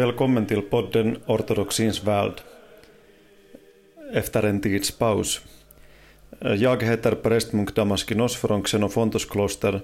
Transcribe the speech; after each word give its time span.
Välkommen 0.00 0.46
till 0.46 0.62
podden 0.62 1.16
Ortodoxins 1.26 2.04
värld. 2.04 2.32
Efter 4.12 4.42
en 4.42 4.60
tids 4.60 4.90
paus. 4.90 5.40
Jag 6.56 6.82
heter 6.82 7.14
prästmunk 7.14 7.74
Damaskinos 7.74 8.36
från 8.36 8.62
Xenofontos 8.62 9.24
kloster 9.24 9.80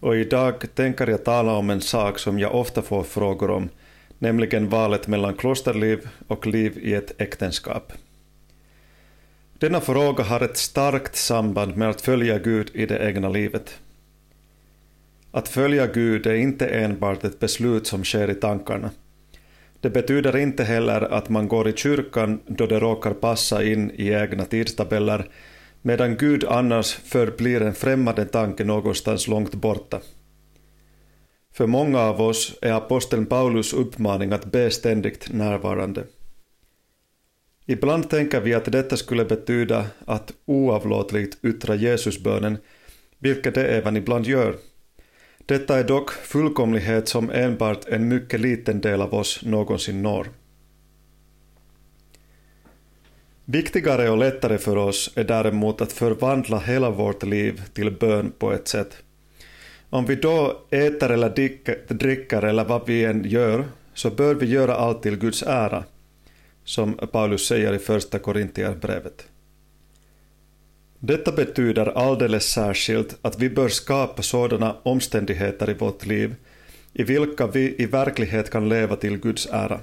och 0.00 0.16
idag 0.16 0.74
tänker 0.74 1.06
jag 1.06 1.24
tala 1.24 1.52
om 1.52 1.70
en 1.70 1.80
sak 1.80 2.18
som 2.18 2.38
jag 2.38 2.54
ofta 2.54 2.82
får 2.82 3.02
frågor 3.02 3.50
om, 3.50 3.68
nämligen 4.18 4.68
valet 4.68 5.06
mellan 5.06 5.34
klosterliv 5.34 6.08
och 6.26 6.46
liv 6.46 6.78
i 6.78 6.94
ett 6.94 7.20
äktenskap. 7.20 7.92
Denna 9.58 9.80
fråga 9.80 10.24
har 10.24 10.40
ett 10.40 10.56
starkt 10.56 11.16
samband 11.16 11.76
med 11.76 11.90
att 11.90 12.00
följa 12.00 12.38
Gud 12.38 12.70
i 12.74 12.86
det 12.86 13.08
egna 13.08 13.28
livet. 13.28 13.78
Att 15.30 15.48
följa 15.48 15.86
Gud 15.86 16.26
är 16.26 16.34
inte 16.34 16.66
enbart 16.66 17.24
ett 17.24 17.40
beslut 17.40 17.86
som 17.86 18.04
sker 18.04 18.30
i 18.30 18.34
tankarna. 18.34 18.90
Det 19.80 19.90
betyder 19.90 20.36
inte 20.36 20.64
heller 20.64 21.00
att 21.00 21.28
man 21.28 21.48
går 21.48 21.68
i 21.68 21.72
kyrkan 21.72 22.40
då 22.46 22.66
det 22.66 22.80
råkar 22.80 23.14
passa 23.14 23.64
in 23.64 23.90
i 23.90 24.08
egna 24.08 24.44
tidstabeller, 24.44 25.28
medan 25.82 26.16
Gud 26.16 26.44
annars 26.44 26.94
förblir 26.94 27.62
en 27.62 27.74
främmande 27.74 28.24
tanke 28.24 28.64
någonstans 28.64 29.28
långt 29.28 29.54
borta. 29.54 30.00
För 31.52 31.66
många 31.66 32.00
av 32.00 32.20
oss 32.20 32.58
är 32.62 32.72
aposteln 32.72 33.26
Paulus 33.26 33.72
uppmaning 33.72 34.32
att 34.32 34.44
be 34.44 34.70
ständigt 34.70 35.32
närvarande. 35.32 36.04
Ibland 37.66 38.10
tänker 38.10 38.40
vi 38.40 38.54
att 38.54 38.72
detta 38.72 38.96
skulle 38.96 39.24
betyda 39.24 39.86
att 40.04 40.32
oavlåtligt 40.44 41.44
yttra 41.44 41.74
Jesusbönen, 41.74 42.58
vilket 43.18 43.54
det 43.54 43.66
även 43.66 43.96
ibland 43.96 44.26
gör. 44.26 44.56
Detta 45.46 45.78
är 45.78 45.84
dock 45.84 46.10
fullkomlighet 46.10 47.08
som 47.08 47.30
enbart 47.30 47.88
en 47.88 48.08
mycket 48.08 48.40
liten 48.40 48.80
del 48.80 49.02
av 49.02 49.14
oss 49.14 49.44
någonsin 49.44 50.02
når. 50.02 50.28
Viktigare 53.44 54.10
och 54.10 54.18
lättare 54.18 54.58
för 54.58 54.76
oss 54.76 55.12
är 55.14 55.24
däremot 55.24 55.80
att 55.80 55.92
förvandla 55.92 56.58
hela 56.58 56.90
vårt 56.90 57.22
liv 57.22 57.62
till 57.72 57.90
bön 57.90 58.32
på 58.38 58.52
ett 58.52 58.68
sätt. 58.68 58.96
Om 59.90 60.06
vi 60.06 60.16
då 60.16 60.62
äter 60.70 61.10
eller 61.10 61.94
dricker 61.94 62.42
eller 62.42 62.64
vad 62.64 62.86
vi 62.86 63.04
än 63.04 63.24
gör, 63.24 63.64
så 63.94 64.10
bör 64.10 64.34
vi 64.34 64.46
göra 64.46 64.74
allt 64.74 65.02
till 65.02 65.16
Guds 65.16 65.42
ära, 65.42 65.84
som 66.64 66.92
Paulus 66.92 67.46
säger 67.46 67.72
i 67.72 67.78
första 67.78 68.18
Korintierbrevet. 68.18 69.28
Detta 71.00 71.32
betyder 71.32 71.86
alldeles 71.86 72.44
särskilt 72.44 73.18
att 73.22 73.38
vi 73.38 73.50
bör 73.50 73.68
skapa 73.68 74.22
sådana 74.22 74.76
omständigheter 74.82 75.70
i 75.70 75.74
vårt 75.74 76.06
liv 76.06 76.34
i 76.92 77.02
vilka 77.02 77.46
vi 77.46 77.74
i 77.78 77.86
verklighet 77.86 78.50
kan 78.50 78.68
leva 78.68 78.96
till 78.96 79.18
Guds 79.18 79.48
ära. 79.52 79.80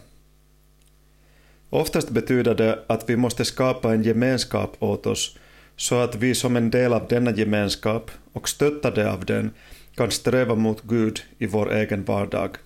Oftast 1.69 2.09
betyder 2.09 2.55
det 2.55 2.79
att 2.87 3.09
vi 3.09 3.15
måste 3.15 3.45
skapa 3.45 3.93
en 3.93 4.03
gemenskap 4.03 4.75
åt 4.79 5.05
oss 5.05 5.37
så 5.75 5.95
att 5.95 6.15
vi 6.15 6.35
som 6.35 6.55
en 6.55 6.69
del 6.69 6.93
av 6.93 7.07
denna 7.07 7.31
gemenskap 7.31 8.11
och 8.33 8.49
stöttade 8.49 9.11
av 9.11 9.25
den 9.25 9.51
kan 9.95 10.11
sträva 10.11 10.55
mot 10.55 10.81
Gud 10.81 11.21
i 11.37 11.45
vår 11.45 11.73
egen 11.73 12.03
vardag. 12.03 12.57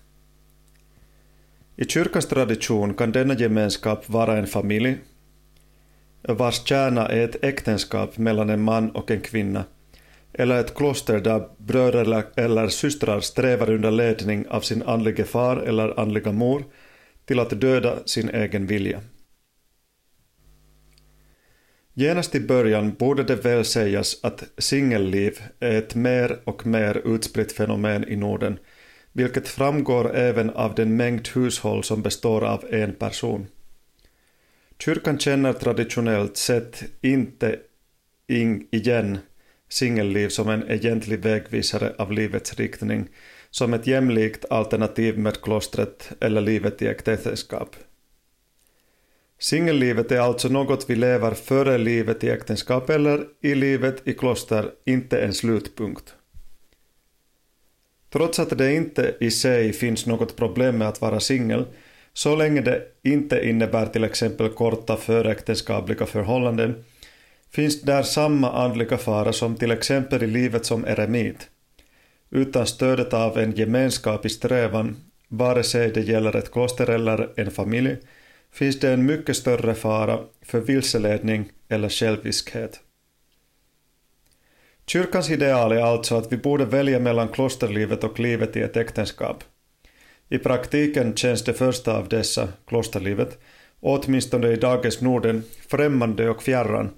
I 1.76 1.86
kyrkans 1.86 2.26
tradition 2.26 2.94
kan 2.94 3.11
denna 3.11 3.34
gemenskap 3.34 4.09
vara 4.09 4.38
en 4.38 4.48
familj 4.48 4.98
vars 6.33 6.67
kärna 6.67 7.08
är 7.08 7.23
ett 7.23 7.43
äktenskap 7.43 8.17
mellan 8.17 8.49
en 8.49 8.61
man 8.61 8.92
och 8.92 9.11
en 9.11 9.21
kvinna, 9.21 9.64
eller 10.33 10.60
ett 10.60 10.76
kloster 10.76 11.20
där 11.20 11.48
bröder 11.58 12.23
eller 12.36 12.67
systrar 12.67 13.20
strävar 13.20 13.70
under 13.70 13.92
ledning 13.92 14.48
av 14.48 14.61
sin 14.61 14.83
andlige 14.83 15.23
far 15.23 15.58
eller 15.58 15.99
andliga 15.99 16.32
mor 16.32 16.64
till 17.26 17.39
att 17.39 17.61
döda 17.61 18.05
sin 18.05 18.30
egen 18.30 18.67
vilja. 18.67 19.02
Genast 21.93 22.36
i 22.36 22.39
början 22.39 22.93
borde 22.93 23.23
det 23.23 23.36
väl 23.36 23.66
sägas 23.66 24.20
att 24.23 24.43
singelliv 24.58 25.39
är 25.60 25.77
ett 25.77 25.95
mer 25.95 26.39
och 26.43 26.66
mer 26.66 27.02
utspritt 27.05 27.52
fenomen 27.52 28.10
i 28.10 28.16
Norden, 28.16 28.60
vilket 29.11 29.48
framgår 29.48 30.16
även 30.16 30.49
av 30.49 30.76
den 30.76 30.95
mängd 30.95 31.27
hushåll 31.27 31.83
som 31.83 32.02
består 32.02 32.43
av 32.43 32.66
en 32.70 32.93
person. 32.93 33.48
Kyrkan 34.80 35.20
känner 35.20 35.54
traditionellt 35.54 36.38
sett 36.38 36.83
inte 37.02 37.60
in 38.27 38.67
igen 38.71 39.17
singelliv 39.70 40.30
som 40.30 40.49
en 40.49 40.70
egentlig 40.70 41.20
vägvisare 41.20 41.93
av 41.98 42.11
livets 42.11 42.54
riktning, 42.54 43.10
som 43.49 43.73
ett 43.73 43.87
jämlikt 43.87 44.45
alternativ 44.49 45.20
med 45.20 45.42
klostret 45.42 46.11
eller 46.20 46.42
livet 46.42 46.82
i 46.82 46.87
äktenskap. 46.87 47.76
Singellivet 49.39 50.11
är 50.11 50.20
alltså 50.20 50.49
något 50.49 50.89
vi 50.89 50.95
lever 50.95 51.33
före 51.33 51.77
livet 51.77 52.23
i 52.23 52.30
äktenskap 52.30 52.89
eller 52.89 53.27
i 53.42 53.55
livet 53.55 54.08
i 54.08 54.14
kloster, 54.14 54.71
inte 54.86 55.21
en 55.21 55.33
slutpunkt. 55.33 56.16
Trots 58.10 58.39
att 58.39 58.58
det 58.58 58.73
inte 58.73 59.16
i 59.20 59.32
sig 59.32 59.73
finns 59.73 60.05
något 60.05 60.36
problem 60.36 60.77
med 60.77 60.87
att 60.87 61.02
vara 61.02 61.20
singel 61.20 61.66
så 62.17 62.36
länge 62.36 62.61
det 62.61 62.82
inte 63.04 63.50
innebär 63.50 63.86
till 63.86 64.04
exempel 64.04 64.50
korta 64.50 64.98
föräktenskapliga 64.98 66.05
förhållanden 66.05 66.83
finns 67.52 67.82
där 67.82 68.04
samma 68.04 68.52
andliga 68.52 68.98
fara 68.98 69.33
som 69.33 69.55
till 69.55 69.72
exempel 69.72 70.23
i 70.23 70.28
livet 70.28 70.66
som 70.66 70.86
eremit. 70.86 71.50
Utan 72.30 72.67
stödet 72.67 73.14
av 73.14 73.38
en 73.38 73.52
gemenskap 73.52 74.26
i 74.26 74.30
strävan, 74.30 74.98
vare 75.28 75.64
sig 75.64 75.92
det 75.92 76.02
gäller 76.02 76.36
ett 76.36 76.52
kloster 76.52 76.89
eller 76.89 77.30
en 77.36 77.52
familj, 77.52 77.98
finns 78.52 78.80
det 78.80 78.94
en 78.94 79.05
mycket 79.05 79.38
större 79.38 79.76
fara 79.76 80.20
för 80.42 80.60
vilseledning 80.60 81.52
eller 81.70 81.89
själviskhet. 81.89 82.80
Kyrkans 84.88 85.30
ideal 85.30 85.72
är 85.72 85.82
alltså 85.82 86.16
att 86.16 86.32
vi 86.32 86.38
borde 86.38 86.66
välja 86.66 86.99
mellan 86.99 87.28
klosterlivet 87.28 88.04
och 88.04 88.20
livet 88.20 88.55
i 88.55 88.61
ett 88.61 88.78
äktenskap. 88.78 89.44
I 90.30 90.38
praktiken 90.38 91.15
känns 91.15 91.43
det 91.43 91.54
första 91.54 91.98
av 91.98 92.10
dessa, 92.10 92.48
klosterlivet, 92.67 93.39
åtminstone 93.80 94.48
i 94.48 94.55
dagens 94.55 95.02
Norden, 95.02 95.43
främmande 95.67 96.30
och 96.30 96.43
fjärran 96.43 96.89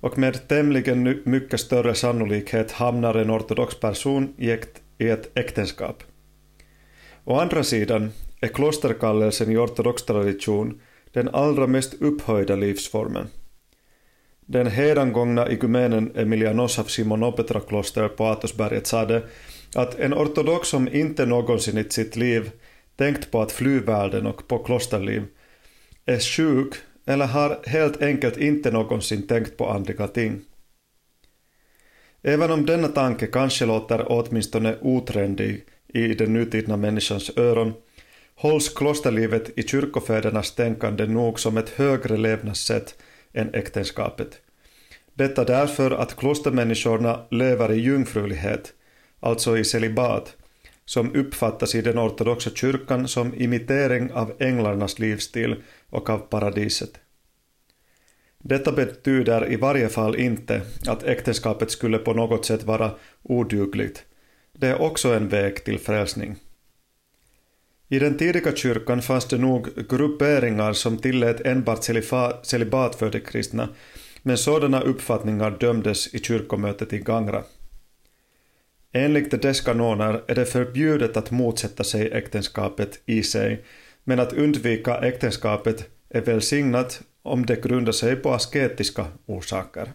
och 0.00 0.18
med 0.18 0.48
tämligen 0.48 1.22
mycket 1.24 1.60
större 1.60 1.94
sannolikhet 1.94 2.72
hamnar 2.72 3.14
en 3.14 3.30
ortodox 3.30 3.80
person 3.80 4.34
i 4.38 5.08
ett 5.08 5.30
äktenskap. 5.34 6.02
Å 7.24 7.38
andra 7.38 7.62
sidan 7.64 8.10
är 8.40 8.48
klosterkallelsen 8.48 9.50
i 9.50 9.56
ortodox 9.56 10.02
tradition 10.02 10.80
den 11.12 11.28
allra 11.28 11.66
mest 11.66 11.94
upphöjda 11.94 12.56
livsformen. 12.56 13.26
Den 14.46 14.66
hedangångna 14.66 15.50
igumenen 15.50 16.12
Emilianos 16.16 16.78
av 16.78 16.84
Simonopetra 16.84 17.60
kloster 17.60 18.08
på 18.08 18.24
Atosberget 18.24 18.86
sade 18.86 19.22
att 19.76 19.98
en 19.98 20.14
ortodox 20.14 20.68
som 20.68 20.88
inte 20.88 21.26
någonsin 21.26 21.78
i 21.78 21.84
sitt 21.84 22.16
liv 22.16 22.50
tänkt 22.96 23.30
på 23.30 23.42
att 23.42 23.52
fly 23.52 23.78
världen 23.78 24.26
och 24.26 24.48
på 24.48 24.58
klosterliv 24.58 25.22
är 26.06 26.18
sjuk 26.18 26.74
eller 27.06 27.26
har 27.26 27.60
helt 27.66 28.02
enkelt 28.02 28.36
inte 28.36 28.70
någonsin 28.70 29.26
tänkt 29.26 29.56
på 29.56 29.68
andliga 29.68 30.08
ting. 30.08 30.40
Även 32.22 32.50
om 32.50 32.66
denna 32.66 32.88
tanke 32.88 33.26
kanske 33.26 33.66
låter 33.66 34.04
åtminstone 34.08 34.76
otrendig 34.80 35.64
i 35.88 36.14
den 36.14 36.32
nutidna 36.32 36.76
människans 36.76 37.30
öron 37.36 37.74
hålls 38.34 38.68
klosterlivet 38.68 39.58
i 39.58 39.62
kyrkofädernas 39.62 40.54
tänkande 40.54 41.06
nog 41.06 41.40
som 41.40 41.56
ett 41.56 41.70
högre 41.70 42.16
levnadssätt 42.16 42.94
än 43.32 43.54
äktenskapet. 43.54 44.40
Detta 45.14 45.44
därför 45.44 45.90
att 45.90 46.16
klostermänniskorna 46.16 47.20
lever 47.30 47.72
i 47.72 47.80
jungfrulighet, 47.80 48.72
alltså 49.26 49.58
i 49.58 49.64
celibat, 49.64 50.36
som 50.84 51.14
uppfattas 51.14 51.74
i 51.74 51.82
den 51.82 51.98
ortodoxa 51.98 52.50
kyrkan 52.50 53.08
som 53.08 53.34
imitering 53.34 54.12
av 54.12 54.32
änglarnas 54.38 54.98
livsstil 54.98 55.56
och 55.90 56.10
av 56.10 56.18
paradiset. 56.18 57.00
Detta 58.38 58.72
betyder 58.72 59.52
i 59.52 59.56
varje 59.56 59.88
fall 59.88 60.16
inte 60.16 60.62
att 60.88 61.02
äktenskapet 61.02 61.70
skulle 61.70 61.98
på 61.98 62.12
något 62.12 62.44
sätt 62.44 62.64
vara 62.64 62.90
odugligt. 63.22 64.04
Det 64.52 64.66
är 64.66 64.82
också 64.82 65.14
en 65.14 65.28
väg 65.28 65.64
till 65.64 65.78
frälsning. 65.78 66.36
I 67.88 67.98
den 67.98 68.18
tidiga 68.18 68.56
kyrkan 68.56 69.02
fanns 69.02 69.24
det 69.24 69.38
nog 69.38 69.88
grupperingar 69.88 70.72
som 70.72 70.98
tillät 70.98 71.46
enbart 71.46 71.84
celibat 72.42 72.94
för 72.94 73.10
de 73.10 73.20
kristna, 73.20 73.68
men 74.22 74.38
sådana 74.38 74.80
uppfattningar 74.80 75.50
dömdes 75.60 76.14
i 76.14 76.18
kyrkomötet 76.18 76.92
i 76.92 76.98
Gangra. 76.98 77.42
Enligt 78.96 79.42
dess 79.42 79.60
kanoner 79.60 80.24
är 80.26 80.34
det 80.34 80.46
förbjudet 80.46 81.16
att 81.16 81.30
motsätta 81.30 81.84
sig 81.84 82.10
äktenskapet 82.12 83.00
i 83.06 83.22
sig, 83.22 83.64
men 84.04 84.20
att 84.20 84.32
undvika 84.32 84.98
äktenskapet 84.98 85.88
är 86.08 86.20
välsignat 86.20 87.02
om 87.22 87.46
det 87.46 87.62
grundar 87.62 87.92
sig 87.92 88.16
på 88.16 88.32
asketiska 88.32 89.06
orsaker. 89.26 89.92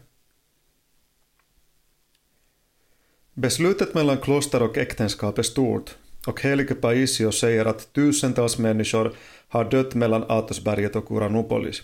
Beslutet 3.34 3.94
mellan 3.94 4.18
kloster 4.18 4.64
och 4.64 4.78
äktenskap 4.78 5.38
är 5.38 5.44
stort 5.44 5.96
och 6.28 6.42
helige 6.42 6.76
Paisio 6.76 7.32
säger 7.32 7.66
att 7.66 7.94
tusentals 7.94 8.58
människor 8.58 9.14
har 9.48 9.70
dött 9.70 9.96
mellan 9.96 10.24
Atosberget 10.28 10.96
och 10.96 11.12
Uranopolis. 11.12 11.82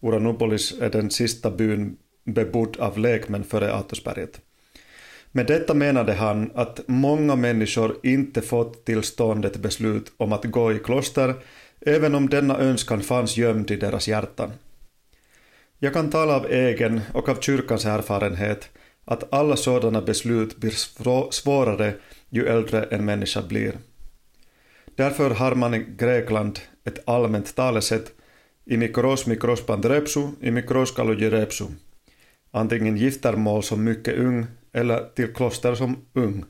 Uranopolis 0.00 0.74
är 0.80 0.90
den 0.90 1.10
sista 1.10 1.50
byn 1.50 1.96
bebodd 2.24 2.76
av 2.76 2.98
lekmän 2.98 3.44
före 3.44 3.74
Atosberget. 3.74 4.40
Med 5.36 5.46
detta 5.46 5.74
menade 5.74 6.12
han 6.12 6.50
att 6.54 6.80
många 6.86 7.36
människor 7.36 7.96
inte 8.02 8.42
fått 8.42 8.84
till 8.84 9.02
stånd 9.02 9.44
ett 9.44 9.56
beslut 9.56 10.12
om 10.16 10.32
att 10.32 10.44
gå 10.44 10.72
i 10.72 10.78
kloster, 10.78 11.34
även 11.80 12.14
om 12.14 12.28
denna 12.28 12.58
önskan 12.58 13.00
fanns 13.00 13.36
gömd 13.36 13.70
i 13.70 13.76
deras 13.76 14.08
hjärtan. 14.08 14.52
Jag 15.78 15.92
kan 15.92 16.10
tala 16.10 16.36
av 16.36 16.46
egen 16.46 17.00
och 17.14 17.28
av 17.28 17.40
kyrkans 17.40 17.84
erfarenhet 17.86 18.68
att 19.04 19.32
alla 19.32 19.56
sådana 19.56 20.02
beslut 20.02 20.56
blir 20.56 21.30
svårare 21.30 21.94
ju 22.30 22.46
äldre 22.46 22.82
en 22.82 23.04
människa 23.04 23.42
blir. 23.42 23.72
Därför 24.94 25.30
har 25.30 25.54
man 25.54 25.74
i 25.74 25.86
Grekland 25.98 26.58
ett 26.84 27.08
allmänt 27.08 27.56
talesätt 27.56 28.12
i 28.64 28.76
mikros 28.76 29.26
mikros 29.26 29.66
pandrepsu, 29.66 30.28
i 30.40 30.50
mikros 30.50 30.92
kallogerepsu. 30.92 31.64
Antingen 32.50 32.96
giftermål 32.96 33.62
som 33.62 33.84
mycket 33.84 34.18
ung 34.18 34.46
eller 34.76 35.08
till 35.14 35.34
kloster 35.34 35.74
som 35.74 36.04
ung. 36.12 36.44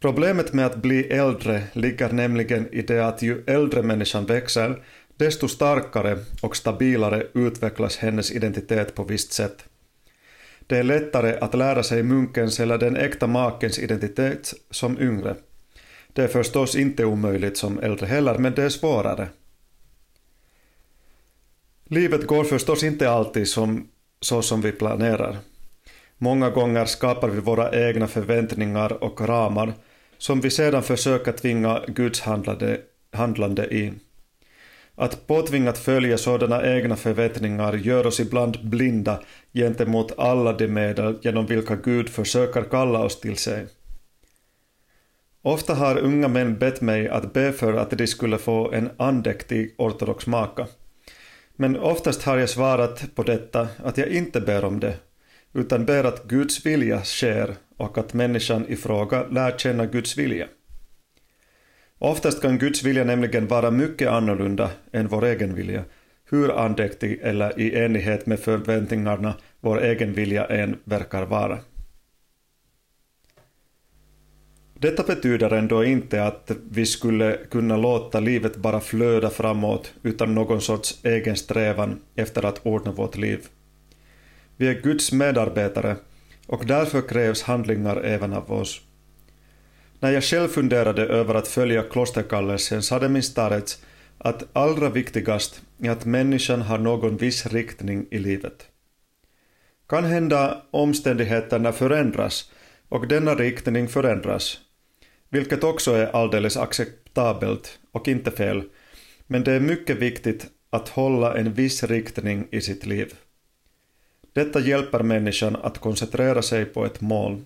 Problemet 0.00 0.52
med 0.52 0.66
att 0.66 0.76
bli 0.76 1.02
äldre 1.08 1.62
ligger 1.72 2.12
nämligen 2.12 2.74
i 2.74 2.82
det 2.82 3.06
att 3.06 3.22
ju 3.22 3.44
äldre 3.46 3.82
människan 3.82 4.26
växer, 4.26 4.84
desto 5.16 5.48
starkare 5.48 6.18
och 6.42 6.56
stabilare 6.56 7.26
utvecklas 7.34 7.96
hennes 7.96 8.32
identitet 8.32 8.94
på 8.94 9.04
visst 9.04 9.32
sätt. 9.32 9.64
Det 10.66 10.78
är 10.78 10.82
lättare 10.82 11.38
att 11.38 11.54
lära 11.54 11.82
sig 11.82 12.02
munkens 12.02 12.60
eller 12.60 12.78
den 12.78 12.96
äkta 12.96 13.26
makens 13.26 13.78
identitet 13.78 14.54
som 14.70 15.00
yngre. 15.00 15.36
Det 16.12 16.22
är 16.24 16.28
förstås 16.28 16.76
inte 16.76 17.04
omöjligt 17.04 17.56
som 17.56 17.78
äldre 17.78 18.06
heller, 18.06 18.38
men 18.38 18.54
det 18.54 18.62
är 18.62 18.68
svårare. 18.68 19.28
Livet 21.84 22.26
går 22.26 22.44
förstås 22.44 22.82
inte 22.82 23.10
alltid 23.10 23.48
som, 23.48 23.88
så 24.20 24.42
som 24.42 24.60
vi 24.60 24.72
planerar. 24.72 25.38
Många 26.18 26.50
gånger 26.50 26.84
skapar 26.84 27.28
vi 27.28 27.40
våra 27.40 27.88
egna 27.88 28.06
förväntningar 28.06 29.04
och 29.04 29.20
ramar 29.20 29.72
som 30.18 30.40
vi 30.40 30.50
sedan 30.50 30.82
försöker 30.82 31.32
tvinga 31.32 31.82
Guds 31.86 32.20
handlande, 32.20 32.80
handlande 33.12 33.66
i. 33.66 33.92
Att 34.94 35.26
påtvingat 35.26 35.78
följa 35.78 36.18
sådana 36.18 36.76
egna 36.76 36.96
förväntningar 36.96 37.72
gör 37.72 38.06
oss 38.06 38.20
ibland 38.20 38.58
blinda 38.62 39.20
gentemot 39.52 40.18
alla 40.18 40.52
de 40.52 40.68
medel 40.68 41.18
genom 41.22 41.46
vilka 41.46 41.76
Gud 41.76 42.08
försöker 42.08 42.62
kalla 42.62 43.04
oss 43.04 43.20
till 43.20 43.36
sig. 43.36 43.66
Ofta 45.42 45.74
har 45.74 45.98
unga 45.98 46.28
män 46.28 46.58
bett 46.58 46.80
mig 46.80 47.08
att 47.08 47.32
be 47.32 47.52
för 47.52 47.72
att 47.72 47.90
de 47.90 48.06
skulle 48.06 48.38
få 48.38 48.72
en 48.72 48.90
andäktig 48.96 49.74
ortodox 49.78 50.26
maka. 50.26 50.66
Men 51.56 51.76
oftast 51.76 52.22
har 52.22 52.38
jag 52.38 52.50
svarat 52.50 53.14
på 53.14 53.22
detta 53.22 53.68
att 53.84 53.98
jag 53.98 54.08
inte 54.08 54.40
ber 54.40 54.64
om 54.64 54.80
det, 54.80 54.96
utan 55.56 55.84
ber 55.84 56.04
att 56.04 56.28
Guds 56.28 56.66
vilja 56.66 57.04
sker 57.04 57.56
och 57.76 57.98
att 57.98 58.14
människan 58.14 58.66
i 58.68 58.76
fråga 58.76 59.26
lär 59.26 59.58
känna 59.58 59.86
Guds 59.86 60.18
vilja. 60.18 60.46
Oftast 61.98 62.42
kan 62.42 62.58
Guds 62.58 62.82
vilja 62.82 63.04
nämligen 63.04 63.46
vara 63.46 63.70
mycket 63.70 64.08
annorlunda 64.08 64.70
än 64.92 65.08
vår 65.08 65.24
egen 65.24 65.54
vilja, 65.54 65.84
hur 66.30 66.58
andäktig 66.58 67.18
eller 67.22 67.60
i 67.60 67.74
enighet 67.74 68.26
med 68.26 68.40
förväntningarna 68.40 69.34
vår 69.60 69.82
egen 69.82 70.12
vilja 70.12 70.44
än 70.46 70.78
verkar 70.84 71.22
vara. 71.26 71.58
Detta 74.78 75.02
betyder 75.02 75.50
ändå 75.50 75.84
inte 75.84 76.24
att 76.24 76.50
vi 76.70 76.86
skulle 76.86 77.38
kunna 77.50 77.76
låta 77.76 78.20
livet 78.20 78.56
bara 78.56 78.80
flöda 78.80 79.30
framåt 79.30 79.94
utan 80.02 80.34
någon 80.34 80.60
sorts 80.60 81.04
egen 81.04 81.36
strävan 81.36 82.00
efter 82.14 82.44
att 82.44 82.66
ordna 82.66 82.92
vårt 82.92 83.16
liv. 83.16 83.48
Vi 84.56 84.68
är 84.68 84.82
Guds 84.82 85.12
medarbetare 85.12 85.96
och 86.46 86.66
därför 86.66 87.08
krävs 87.08 87.42
handlingar 87.42 87.96
även 87.96 88.32
av 88.32 88.52
oss. 88.52 88.80
När 90.00 90.10
jag 90.10 90.24
själv 90.24 90.48
funderade 90.48 91.02
över 91.02 91.34
att 91.34 91.48
följa 91.48 91.82
klosterkallelsen 91.82 92.82
sade 92.82 93.08
min 93.08 93.22
starets 93.22 93.82
att 94.18 94.44
allra 94.52 94.90
viktigast 94.90 95.62
är 95.82 95.90
att 95.90 96.04
människan 96.04 96.62
har 96.62 96.78
någon 96.78 97.16
viss 97.16 97.46
riktning 97.46 98.06
i 98.10 98.18
livet. 98.18 98.66
Kan 99.88 100.04
hända 100.04 100.62
omständigheterna 100.70 101.72
förändras 101.72 102.50
och 102.88 103.08
denna 103.08 103.34
riktning 103.34 103.88
förändras, 103.88 104.58
vilket 105.28 105.64
också 105.64 105.92
är 105.92 106.06
alldeles 106.06 106.56
acceptabelt 106.56 107.78
och 107.92 108.08
inte 108.08 108.30
fel, 108.30 108.62
men 109.26 109.44
det 109.44 109.52
är 109.52 109.60
mycket 109.60 109.96
viktigt 109.96 110.46
att 110.70 110.88
hålla 110.88 111.36
en 111.36 111.52
viss 111.52 111.84
riktning 111.84 112.48
i 112.50 112.60
sitt 112.60 112.86
liv. 112.86 113.14
Detta 114.36 114.60
hjälper 114.60 115.02
människan 115.02 115.56
att 115.56 115.78
koncentrera 115.78 116.42
sig 116.42 116.64
på 116.64 116.86
ett 116.86 117.00
mål. 117.00 117.44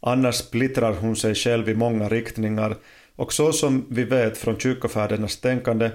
Annars 0.00 0.34
splittrar 0.34 0.92
hon 0.92 1.16
sig 1.16 1.34
själv 1.34 1.68
i 1.68 1.74
många 1.74 2.08
riktningar 2.08 2.76
och 3.14 3.32
så 3.32 3.52
som 3.52 3.86
vi 3.90 4.04
vet 4.04 4.38
från 4.38 4.58
kyrkofädernas 4.58 5.40
tänkande 5.40 5.90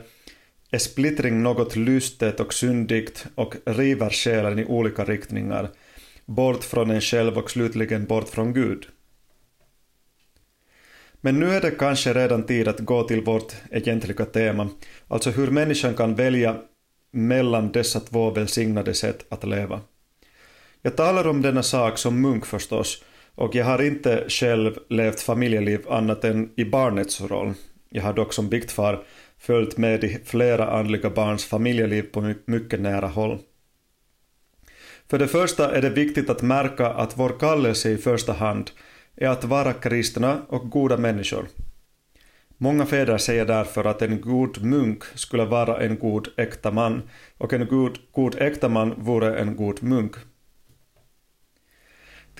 är 0.72 0.78
splittring 0.78 1.44
något 1.44 1.76
lystet 1.76 2.40
och 2.40 2.54
syndigt 2.54 3.26
och 3.36 3.56
river 3.66 4.10
själen 4.10 4.60
i 4.60 4.66
olika 4.66 5.04
riktningar, 5.04 5.70
bort 6.26 6.64
från 6.64 6.92
en 6.92 7.02
själv 7.02 7.38
och 7.38 7.52
slutligen 7.52 8.06
bort 8.06 8.30
från 8.30 8.54
Gud. 8.54 8.86
Men 11.22 11.40
nu 11.40 11.50
är 11.50 11.62
det 11.62 11.72
kanske 11.72 12.14
redan 12.14 12.44
tid 12.44 12.68
att 12.68 12.80
gå 12.80 13.04
till 13.04 13.22
vårt 13.22 13.54
egentliga 13.72 14.26
tema, 14.26 14.70
alltså 15.08 15.30
hur 15.30 15.52
människan 15.52 15.94
kan 15.94 16.16
välja 16.16 16.62
mellan 17.12 17.72
dessa 17.72 18.00
två 18.00 18.30
välsignade 18.30 18.94
sätt 18.94 19.26
att 19.30 19.44
leva. 19.44 19.82
Jag 20.82 20.98
talar 20.98 21.28
om 21.28 21.42
denna 21.42 21.64
sak 21.64 21.98
som 21.98 22.22
munk 22.22 22.46
förstås, 22.46 23.04
och 23.36 23.56
jag 23.56 23.66
har 23.66 23.82
inte 23.82 24.26
själv 24.28 24.78
levt 24.90 25.22
familjeliv 25.22 25.90
annat 25.90 26.24
än 26.24 26.50
i 26.56 26.66
barnets 26.66 27.22
roll. 27.22 27.54
Jag 27.90 28.04
har 28.04 28.14
dock 28.14 28.34
som 28.34 28.50
biktfar 28.50 29.04
följt 29.40 29.78
med 29.78 30.04
i 30.04 30.20
flera 30.26 30.72
andliga 30.72 31.10
barns 31.10 31.46
familjeliv 31.46 32.02
på 32.02 32.34
mycket 32.46 32.82
nära 32.82 33.08
håll. 33.08 33.40
För 35.10 35.20
det 35.20 35.28
första 35.28 35.76
är 35.76 35.82
det 35.82 35.90
viktigt 35.90 36.30
att 36.30 36.42
märka 36.42 36.88
att 36.88 37.18
vår 37.18 37.40
kallelse 37.40 37.90
i 37.90 37.98
första 37.98 38.34
hand 38.34 38.72
är 39.16 39.28
att 39.28 39.44
vara 39.44 39.74
kristna 39.74 40.42
och 40.48 40.70
goda 40.70 40.98
människor. 40.98 41.48
Många 42.58 42.86
fäder 42.86 43.18
säger 43.18 43.46
därför 43.46 43.84
att 43.86 44.02
en 44.02 44.22
god 44.22 44.64
munk 44.64 45.04
skulle 45.04 45.46
vara 45.46 45.84
en 45.84 46.00
god 46.00 46.28
äkta 46.38 46.72
man 46.72 47.02
och 47.38 47.54
en 47.54 47.68
god, 47.68 47.98
god 48.12 48.36
äkta 48.42 48.70
man 48.70 48.94
vore 48.98 49.40
en 49.40 49.56
god 49.56 49.84
munk. 49.84 50.16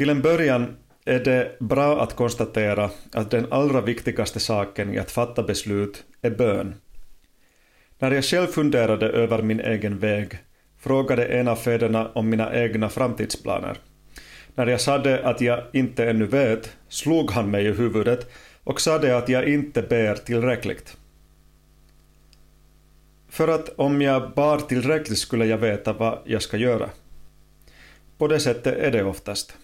Till 0.02 0.10
en 0.10 0.22
början 0.22 0.78
är 1.06 1.20
det 1.20 1.60
bra 1.60 2.02
att 2.04 2.16
konstatera 2.16 2.90
att 3.12 3.32
den 3.32 3.48
allra 3.52 3.82
viktigaste 3.82 4.40
saken 4.40 4.94
i 4.94 5.00
att 5.00 5.12
fatta 5.12 5.44
beslut 5.44 6.04
är 6.22 6.30
bön. 6.30 6.76
När 8.00 8.12
jag 8.12 8.26
själv 8.26 8.48
funderade 8.48 9.10
över 9.10 9.42
min 9.42 9.60
egen 9.60 10.00
väg 10.00 10.38
frågade 10.80 11.26
en 11.26 11.48
av 11.48 11.56
fäderna 11.56 12.12
om 12.14 12.30
mina 12.30 12.56
egna 12.56 12.90
framtidsplaner. 12.90 13.78
När 14.56 14.68
jag 14.68 14.82
sade 14.82 15.28
att 15.28 15.42
jag 15.42 15.64
inte 15.74 16.10
ännu 16.10 16.26
vet 16.26 16.78
slog 16.90 17.32
han 17.32 17.52
mig 17.52 17.66
i 17.66 17.72
huvudet 17.72 18.32
och 18.64 18.82
sade 18.82 19.18
att 19.18 19.30
jag 19.30 19.48
inte 19.48 19.82
ber 19.82 20.16
tillräckligt. 20.16 20.98
För 23.30 23.48
att 23.48 23.70
om 23.70 24.02
jag 24.02 24.32
bar 24.34 24.58
tillräckligt 24.58 25.20
skulle 25.20 25.46
jag 25.46 25.58
veta 25.58 25.94
vad 25.94 26.20
jag 26.26 26.42
ska 26.42 26.58
göra. 26.58 26.90
På 28.18 28.28
det 28.28 28.40
sättet 28.40 28.78
är 28.78 28.92
det 28.92 29.04
oftast. 29.04 29.58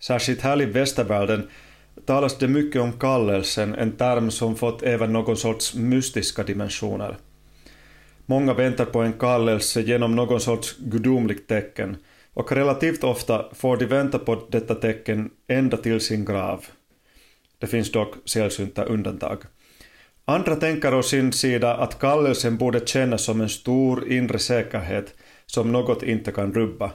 Särskilt 0.00 0.40
här 0.40 0.62
i 0.62 0.64
västervärlden 0.64 1.48
talas 2.06 2.38
det 2.38 2.48
mycket 2.48 2.82
om 2.82 2.92
kallelsen, 2.92 3.74
en 3.74 3.92
term 3.92 4.30
som 4.30 4.56
fått 4.56 4.82
även 4.82 5.12
någon 5.12 5.36
sorts 5.36 5.74
mystiska 5.74 6.42
dimensioner. 6.42 7.16
Många 8.26 8.54
väntar 8.54 8.84
på 8.84 9.00
en 9.00 9.12
kallelse 9.12 9.80
genom 9.80 10.16
någon 10.16 10.40
sorts 10.40 10.76
gudomligt 10.78 11.48
tecken 11.48 11.96
och 12.34 12.52
relativt 12.52 13.04
ofta 13.04 13.44
får 13.52 13.76
de 13.76 13.86
vänta 13.86 14.18
på 14.18 14.42
detta 14.50 14.74
tecken 14.74 15.30
ända 15.48 15.76
till 15.76 16.00
sin 16.00 16.24
grav. 16.24 16.64
Det 17.58 17.66
finns 17.66 17.92
dock 17.92 18.14
sällsynta 18.24 18.84
undantag. 18.84 19.38
Andra 20.24 20.56
tänker 20.56 20.94
å 20.94 21.02
sin 21.02 21.32
sida 21.32 21.76
att 21.76 21.98
kallelsen 21.98 22.56
borde 22.56 22.86
kännas 22.86 23.24
som 23.24 23.40
en 23.40 23.48
stor 23.48 24.12
inre 24.12 24.38
säkerhet 24.38 25.14
som 25.46 25.72
något 25.72 26.02
inte 26.02 26.32
kan 26.32 26.54
rubba. 26.54 26.92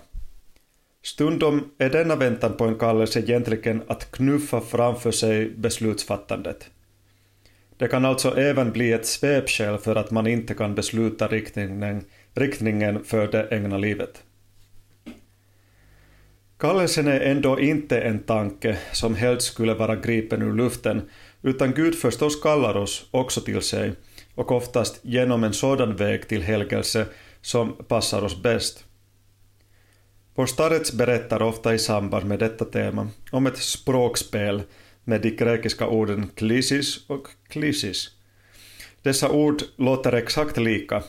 Stundom 1.06 1.70
är 1.78 1.90
denna 1.90 2.16
väntan 2.16 2.54
på 2.58 2.66
en 2.66 2.76
kallelse 2.76 3.20
egentligen 3.20 3.84
att 3.88 4.12
knuffa 4.12 4.62
framför 4.62 5.12
sig 5.12 5.50
beslutsfattandet. 5.50 6.70
Det 7.78 7.88
kan 7.88 8.06
alltså 8.06 8.38
även 8.38 8.72
bli 8.72 8.92
ett 8.92 9.06
svepskäl 9.06 9.78
för 9.78 9.96
att 9.96 10.12
man 10.12 10.28
inte 10.28 10.54
kan 10.54 10.76
besluta 10.76 11.28
riktningen, 11.28 12.04
riktningen 12.34 13.04
för 13.04 13.28
det 13.28 13.48
egna 13.52 13.78
livet. 13.78 14.24
Kallelsen 16.58 17.08
är 17.08 17.20
ändå 17.20 17.60
inte 17.60 18.02
en 18.02 18.20
tanke 18.20 18.78
som 18.92 19.16
helst 19.16 19.48
skulle 19.48 19.74
vara 19.74 19.96
gripen 19.96 20.42
ur 20.42 20.54
luften, 20.54 21.02
utan 21.42 21.72
Gud 21.72 21.96
förstås 21.96 22.42
kallar 22.42 22.78
oss 22.78 23.08
också 23.12 23.42
till 23.42 23.62
sig, 23.62 23.92
och 24.36 24.52
oftast 24.52 25.00
genom 25.02 25.44
en 25.44 25.54
sådan 25.54 25.96
väg 25.96 26.28
till 26.28 26.42
helgelse 26.42 27.06
som 27.42 27.74
passar 27.88 28.22
oss 28.22 28.42
bäst. 28.44 28.86
Vår 30.38 30.46
starets 30.46 30.94
berättar 30.94 31.42
ofta 31.42 31.74
i 31.74 31.80
samband 31.80 32.26
med 32.26 32.40
detta 32.40 32.66
tema 32.66 33.08
om 33.32 33.48
ett 33.48 33.58
språkspel 33.58 34.62
med 35.04 35.22
de 35.22 35.30
grekiska 35.30 35.88
orden 35.88 36.30
klisis 36.36 37.10
och 37.10 37.28
klisis. 37.48 38.10
Dessa 39.02 39.30
ord 39.30 39.62
låter 39.76 40.14
exakt 40.14 40.58
lika, 40.58 41.04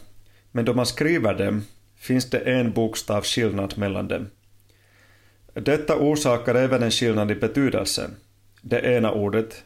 men 0.52 0.64
då 0.64 0.74
man 0.74 0.86
skriver 0.86 1.34
dem 1.34 1.64
finns 1.96 2.30
det 2.30 2.38
en 2.38 2.72
bokstav 2.72 3.22
skillnad 3.24 3.78
mellan 3.78 4.08
dem. 4.08 4.30
Detta 5.54 5.96
orsakar 5.96 6.54
även 6.54 6.82
en 6.82 6.90
skillnad 6.90 7.30
i 7.30 7.34
betydelse. 7.34 8.10
Det 8.62 8.80
ena 8.80 9.12
ordet, 9.12 9.64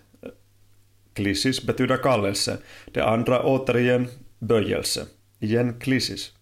klisis, 1.15 1.63
betyder 1.63 1.97
kallelse, 1.97 2.59
det 2.93 3.05
andra 3.05 3.43
återigen 3.43 4.09
böjelse, 4.39 5.07
igen 5.39 5.81
klisis. 5.81 6.33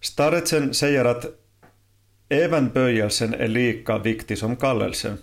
Staretsen 0.00 0.74
säger 0.74 1.04
att 1.04 1.39
även 2.30 2.68
böjelsen 2.68 3.34
är 3.34 3.48
lika 3.48 3.98
viktig 3.98 4.38
som 4.38 4.56
kallelsen. 4.56 5.18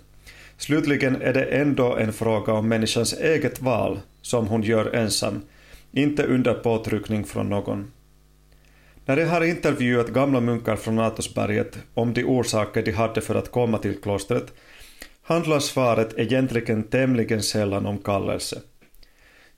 Slutligen 0.56 1.22
är 1.22 1.32
det 1.32 1.44
ändå 1.44 1.96
en 1.96 2.12
fråga 2.12 2.52
om 2.52 2.68
människans 2.68 3.12
eget 3.12 3.62
val 3.62 4.00
som 4.22 4.46
hon 4.46 4.62
gör 4.62 4.94
ensam, 4.94 5.42
inte 5.92 6.22
under 6.22 6.54
påtryckning 6.54 7.24
från 7.24 7.48
någon. 7.48 7.92
När 9.04 9.16
jag 9.16 9.28
har 9.28 9.44
intervjuat 9.44 10.08
gamla 10.08 10.40
munkar 10.40 10.76
från 10.76 10.98
Atosberget 10.98 11.78
om 11.94 12.14
de 12.14 12.24
orsaker 12.24 12.82
de 12.82 12.92
hade 12.92 13.20
för 13.20 13.34
att 13.34 13.50
komma 13.50 13.78
till 13.78 14.00
klostret 14.00 14.52
handlar 15.22 15.58
svaret 15.58 16.18
egentligen 16.18 16.82
tämligen 16.82 17.42
sällan 17.42 17.86
om 17.86 17.98
kallelse. 17.98 18.60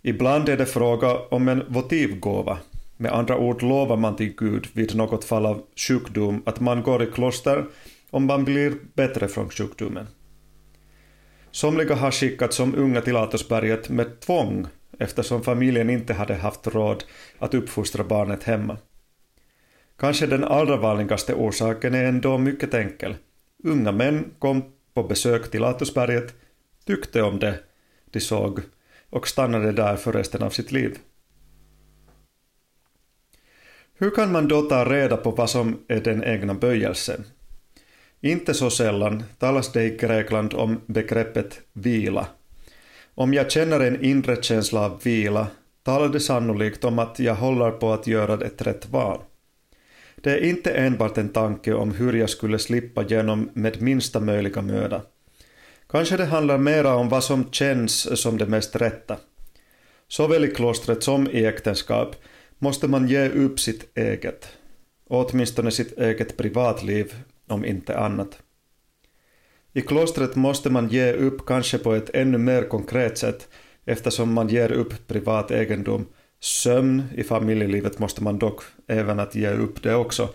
Ibland 0.02 0.48
är 0.48 0.56
det 0.56 0.66
fråga 0.66 1.18
om 1.18 1.48
en 1.48 1.62
votivgåva, 1.68 2.58
med 3.00 3.12
andra 3.12 3.38
ord 3.38 3.62
lovar 3.62 3.96
man 3.96 4.16
till 4.16 4.34
Gud 4.36 4.66
vid 4.72 4.94
något 4.94 5.24
fall 5.24 5.46
av 5.46 5.62
sjukdom 5.76 6.42
att 6.46 6.60
man 6.60 6.82
går 6.82 7.02
i 7.02 7.06
kloster 7.06 7.66
om 8.10 8.26
man 8.26 8.44
blir 8.44 8.74
bättre 8.94 9.28
från 9.28 9.50
sjukdomen. 9.50 10.06
Somliga 11.50 11.94
har 11.94 12.10
skickats 12.10 12.56
som 12.56 12.74
unga 12.74 13.00
till 13.00 13.16
Atosberget 13.16 13.88
med 13.88 14.20
tvång 14.20 14.66
eftersom 14.98 15.42
familjen 15.42 15.90
inte 15.90 16.14
hade 16.14 16.34
haft 16.34 16.66
råd 16.66 17.04
att 17.38 17.54
uppfostra 17.54 18.04
barnet 18.04 18.42
hemma. 18.44 18.76
Kanske 19.98 20.26
den 20.26 20.44
allra 20.44 20.76
vanligaste 20.76 21.34
orsaken 21.34 21.94
är 21.94 22.04
ändå 22.04 22.38
mycket 22.38 22.74
enkel. 22.74 23.16
Unga 23.64 23.92
män 23.92 24.30
kom 24.38 24.62
på 24.94 25.02
besök 25.02 25.50
till 25.50 25.64
Atosberget, 25.64 26.34
tyckte 26.86 27.22
om 27.22 27.38
det 27.38 27.58
de 28.10 28.20
såg 28.20 28.60
och 29.10 29.28
stannade 29.28 29.72
där 29.72 29.96
för 29.96 30.12
resten 30.12 30.42
av 30.42 30.50
sitt 30.50 30.72
liv. 30.72 30.98
Hur 34.00 34.10
kan 34.10 34.32
man 34.32 34.48
då 34.48 34.62
ta 34.62 34.84
reda 34.84 35.16
på 35.16 35.30
vad 35.30 35.50
som 35.50 35.78
är 35.88 36.00
den 36.00 36.24
egna 36.24 36.54
böjelsen? 36.54 37.24
Inte 38.20 38.54
så 38.54 38.70
sällan 38.70 39.24
talas 39.38 39.72
det 39.72 39.84
i 39.84 39.96
Grekland 39.96 40.54
om 40.54 40.80
begreppet 40.86 41.60
vila. 41.72 42.26
Om 43.14 43.34
jag 43.34 43.50
känner 43.50 43.80
en 43.80 44.04
inre 44.04 44.42
känsla 44.42 44.80
av 44.80 45.00
vila 45.02 45.46
talar 45.82 46.08
det 46.08 46.20
sannolikt 46.20 46.84
om 46.84 46.98
att 46.98 47.18
jag 47.18 47.34
håller 47.34 47.70
på 47.70 47.92
att 47.92 48.06
göra 48.06 48.46
ett 48.46 48.62
rätt 48.62 48.88
val. 48.88 49.20
Det 50.16 50.30
är 50.30 50.44
inte 50.44 50.70
enbart 50.70 51.18
en 51.18 51.28
tanke 51.28 51.74
om 51.74 51.94
hur 51.94 52.12
jag 52.12 52.30
skulle 52.30 52.58
slippa 52.58 53.02
genom 53.02 53.50
med 53.52 53.82
minsta 53.82 54.20
möjliga 54.20 54.62
möda. 54.62 55.02
Kanske 55.88 56.16
det 56.16 56.24
handlar 56.24 56.58
mera 56.58 56.94
om 56.94 57.08
vad 57.08 57.24
som 57.24 57.52
känns 57.52 58.20
som 58.22 58.38
det 58.38 58.46
mest 58.46 58.76
rätta. 58.76 59.16
Såväl 60.08 60.44
i 60.44 60.48
klostret 60.48 61.02
som 61.02 61.30
i 61.30 61.44
äktenskap 61.44 62.16
måste 62.60 62.88
man 62.88 63.08
ge 63.08 63.28
upp 63.28 63.60
sitt 63.60 63.96
eget, 63.98 64.48
åtminstone 65.08 65.70
sitt 65.70 65.98
eget 65.98 66.36
privatliv 66.36 67.14
om 67.48 67.64
inte 67.64 67.98
annat. 67.98 68.38
I 69.72 69.80
klostret 69.80 70.36
måste 70.36 70.70
man 70.70 70.88
ge 70.88 71.12
upp 71.12 71.46
kanske 71.46 71.78
på 71.78 71.94
ett 71.94 72.10
ännu 72.14 72.38
mer 72.38 72.62
konkret 72.62 73.18
sätt 73.18 73.48
eftersom 73.84 74.32
man 74.32 74.48
ger 74.48 74.72
upp 74.72 75.06
privat 75.06 75.50
egendom. 75.50 76.06
Sömn 76.40 77.02
i 77.14 77.24
familjelivet 77.24 77.98
måste 77.98 78.22
man 78.22 78.38
dock 78.38 78.62
även 78.86 79.20
att 79.20 79.34
ge 79.34 79.50
upp 79.50 79.82
det 79.82 79.94
också. 79.94 80.28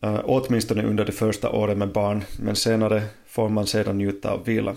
Äh, 0.00 0.20
åtminstone 0.24 0.82
under 0.82 1.04
de 1.04 1.12
första 1.12 1.50
åren 1.50 1.78
med 1.78 1.92
barn, 1.92 2.24
men 2.40 2.56
senare 2.56 3.02
får 3.26 3.48
man 3.48 3.66
sedan 3.66 3.98
njuta 3.98 4.30
av 4.30 4.44
vila. 4.44 4.76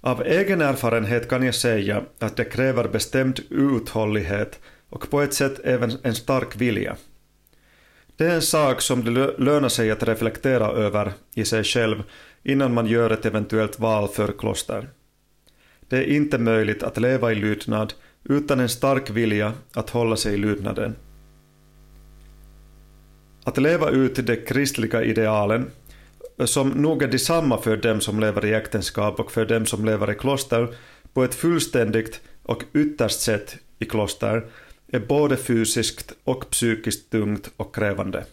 Av 0.00 0.22
egen 0.22 0.60
erfarenhet 0.60 1.28
kan 1.28 1.42
jag 1.42 1.54
säga 1.54 2.02
att 2.18 2.36
det 2.36 2.44
kräver 2.44 2.88
bestämd 2.88 3.40
uthållighet 3.50 4.60
och 4.88 5.10
på 5.10 5.20
ett 5.20 5.34
sätt 5.34 5.60
även 5.64 5.92
en 6.02 6.14
stark 6.14 6.56
vilja. 6.56 6.96
Det 8.16 8.26
är 8.26 8.34
en 8.34 8.42
sak 8.42 8.80
som 8.80 9.04
det 9.04 9.38
lönar 9.38 9.68
sig 9.68 9.90
att 9.90 10.02
reflektera 10.02 10.68
över 10.70 11.12
i 11.34 11.44
sig 11.44 11.64
själv 11.64 12.02
innan 12.42 12.74
man 12.74 12.86
gör 12.86 13.10
ett 13.10 13.26
eventuellt 13.26 13.78
val 13.78 14.08
för 14.08 14.32
kloster. 14.38 14.88
Det 15.88 15.96
är 15.96 16.04
inte 16.04 16.38
möjligt 16.38 16.82
att 16.82 16.98
leva 16.98 17.32
i 17.32 17.34
lydnad 17.34 17.92
utan 18.24 18.60
en 18.60 18.68
stark 18.68 19.10
vilja 19.10 19.52
att 19.72 19.90
hålla 19.90 20.16
sig 20.16 20.34
i 20.34 20.36
lydnaden. 20.36 20.96
Att 23.44 23.58
leva 23.58 23.90
ut 23.90 24.26
de 24.26 24.36
kristliga 24.36 25.02
idealen 25.02 25.70
Eh, 26.40 26.46
som 26.46 26.68
nog 26.68 27.02
är 27.02 27.08
detsamma 27.08 27.58
för 27.58 27.76
dem 27.76 28.00
som 28.00 28.20
lever 28.20 28.44
i 28.44 28.54
äktenskap 28.54 29.20
och 29.20 29.32
för 29.32 29.46
dem 29.46 29.66
som 29.66 29.84
lever 29.84 30.10
i 30.10 30.14
kloster 30.14 30.68
på 31.12 31.24
ett 31.24 31.34
fullständigt 31.34 32.20
och 32.42 32.62
ytterst 32.74 33.20
sätt 33.20 33.56
i 33.78 33.84
kloster 33.84 34.46
är 34.92 35.00
både 35.00 35.36
fysiskt 35.36 36.12
och 36.24 36.50
psykiskt 36.50 37.10
tungt 37.10 37.50
och 37.56 37.74
krävande. 37.74 38.24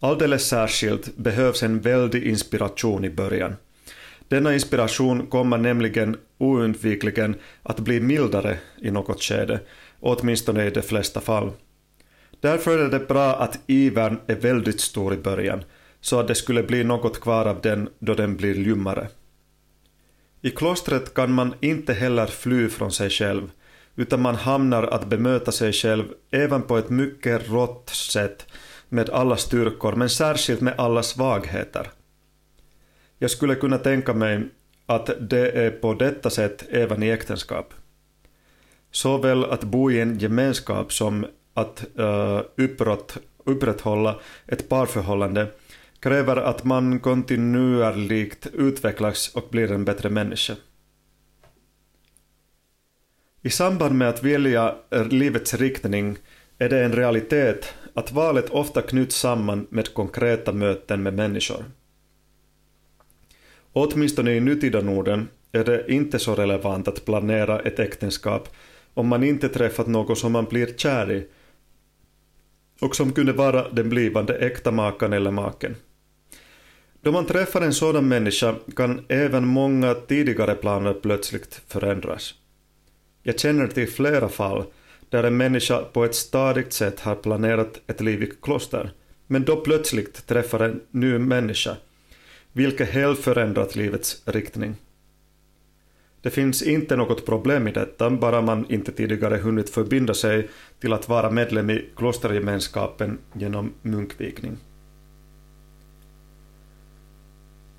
Alldeles 0.00 0.48
särskilt 0.48 1.16
behövs 1.16 1.62
en 1.62 1.80
väldig 1.80 2.24
inspiration 2.26 3.04
i 3.04 3.10
början. 3.10 3.56
Denna 4.28 4.54
inspiration 4.54 5.26
kommer 5.26 5.58
nämligen 5.58 6.16
oundvikligen 6.38 7.36
att 7.62 7.80
bli 7.80 8.00
mildare 8.00 8.58
i 8.82 8.90
något 8.90 9.22
skede, 9.22 9.60
åtminstone 10.00 10.66
i 10.66 10.70
de 10.70 10.82
flesta 10.82 11.20
fall. 11.20 11.52
Därför 12.40 12.78
är 12.78 12.88
det 12.88 13.08
bra 13.08 13.36
att 13.36 13.58
ivern 13.66 14.18
är 14.26 14.34
väldigt 14.34 14.80
stor 14.80 15.14
i 15.14 15.16
början, 15.16 15.64
så 16.06 16.20
att 16.20 16.28
det 16.28 16.34
skulle 16.34 16.62
bli 16.62 16.84
något 16.84 17.20
kvar 17.20 17.46
av 17.46 17.60
den 17.60 17.88
då 17.98 18.14
den 18.14 18.36
blir 18.36 18.54
ljummare. 18.54 19.08
I 20.42 20.50
klostret 20.50 21.14
kan 21.14 21.32
man 21.32 21.54
inte 21.60 21.92
heller 21.92 22.26
fly 22.26 22.68
från 22.68 22.92
sig 22.92 23.10
själv, 23.10 23.50
utan 23.96 24.22
man 24.22 24.34
hamnar 24.34 24.82
att 24.82 25.06
bemöta 25.06 25.52
sig 25.52 25.72
själv 25.72 26.04
även 26.30 26.62
på 26.62 26.78
ett 26.78 26.90
mycket 26.90 27.50
rått 27.50 27.88
sätt 27.88 28.46
med 28.88 29.10
alla 29.10 29.36
styrkor, 29.36 29.92
men 29.92 30.08
särskilt 30.08 30.60
med 30.60 30.74
alla 30.78 31.02
svagheter. 31.02 31.90
Jag 33.18 33.30
skulle 33.30 33.54
kunna 33.54 33.78
tänka 33.78 34.14
mig 34.14 34.48
att 34.86 35.10
det 35.20 35.50
är 35.50 35.70
på 35.70 35.94
detta 35.94 36.30
sätt 36.30 36.64
även 36.70 37.02
i 37.02 37.08
äktenskap. 37.08 37.74
Såväl 38.90 39.44
att 39.44 39.64
bo 39.64 39.90
i 39.90 40.00
en 40.00 40.18
gemenskap 40.18 40.92
som 40.92 41.26
att 41.54 41.84
uh, 41.98 42.40
upprätthålla 43.44 44.20
ett 44.46 44.68
parförhållande 44.68 45.46
kräver 46.06 46.36
att 46.36 46.64
man 46.64 47.00
kontinuerligt 47.00 48.46
utvecklas 48.52 49.34
och 49.34 49.48
blir 49.50 49.72
en 49.72 49.84
bättre 49.84 50.10
människa. 50.10 50.54
I 53.42 53.50
samband 53.50 53.94
med 53.94 54.08
att 54.08 54.22
välja 54.22 54.74
livets 55.10 55.54
riktning 55.54 56.18
är 56.58 56.68
det 56.68 56.84
en 56.84 56.92
realitet 56.92 57.74
att 57.94 58.12
valet 58.12 58.50
ofta 58.50 58.82
knyts 58.82 59.16
samman 59.16 59.66
med 59.70 59.94
konkreta 59.94 60.52
möten 60.52 61.02
med 61.02 61.14
människor. 61.14 61.64
Åtminstone 63.72 64.32
i 64.32 64.40
nutida 64.40 64.80
Norden 64.80 65.28
är 65.52 65.64
det 65.64 65.92
inte 65.92 66.18
så 66.18 66.34
relevant 66.34 66.88
att 66.88 67.04
planera 67.04 67.60
ett 67.60 67.78
äktenskap 67.78 68.48
om 68.94 69.08
man 69.08 69.24
inte 69.24 69.48
träffat 69.48 69.86
någon 69.86 70.16
som 70.16 70.32
man 70.32 70.44
blir 70.44 70.66
kär 70.76 71.12
i 71.12 71.26
och 72.80 72.96
som 72.96 73.12
kunde 73.12 73.32
vara 73.32 73.68
den 73.68 73.88
blivande 73.88 74.34
äkta 74.38 74.70
makan 74.70 75.12
eller 75.12 75.30
maken. 75.30 75.76
Då 77.06 77.12
man 77.12 77.26
träffar 77.26 77.60
en 77.60 77.74
sådan 77.74 78.08
människa 78.08 78.54
kan 78.76 79.04
även 79.08 79.46
många 79.46 79.94
tidigare 79.94 80.54
planer 80.54 80.94
plötsligt 80.94 81.62
förändras. 81.68 82.34
Jag 83.22 83.40
känner 83.40 83.66
till 83.66 83.88
flera 83.88 84.28
fall 84.28 84.64
där 85.10 85.24
en 85.24 85.36
människa 85.36 85.82
på 85.82 86.04
ett 86.04 86.14
stadigt 86.14 86.72
sätt 86.72 87.00
har 87.00 87.14
planerat 87.14 87.80
ett 87.86 88.00
liv 88.00 88.22
i 88.22 88.32
kloster, 88.42 88.90
men 89.26 89.44
då 89.44 89.56
plötsligt 89.56 90.26
träffar 90.26 90.60
en 90.60 90.80
ny 90.90 91.18
människa, 91.18 91.76
vilket 92.52 92.90
helt 92.90 93.20
förändrat 93.20 93.76
livets 93.76 94.22
riktning. 94.24 94.74
Det 96.20 96.30
finns 96.30 96.62
inte 96.62 96.96
något 96.96 97.26
problem 97.26 97.68
i 97.68 97.72
detta, 97.72 98.10
bara 98.10 98.42
man 98.42 98.66
inte 98.68 98.92
tidigare 98.92 99.36
hunnit 99.36 99.70
förbinda 99.70 100.14
sig 100.14 100.48
till 100.80 100.92
att 100.92 101.08
vara 101.08 101.30
medlem 101.30 101.70
i 101.70 101.84
klostergemenskapen 101.96 103.18
genom 103.32 103.72
munkvigning. 103.82 104.56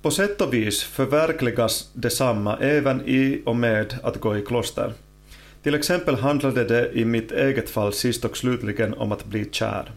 På 0.02 0.10
sätt 0.10 0.40
och 0.40 0.54
vis 0.54 0.82
förverkligas 0.82 1.90
detsamma 1.94 2.56
även 2.56 3.00
i 3.06 3.42
och 3.46 3.56
med 3.56 3.98
att 4.02 4.20
gå 4.20 4.36
i 4.36 4.42
kloster. 4.42 4.92
Till 5.62 5.74
exempel 5.74 6.14
handlade 6.14 6.64
det 6.64 6.92
i 6.92 7.04
mitt 7.04 7.32
eget 7.32 7.70
fall 7.70 7.92
sist 7.92 8.24
och 8.24 8.36
slutligen 8.36 8.94
om 8.94 9.12
att 9.12 9.24
bli 9.24 9.48
kär. 9.50 9.92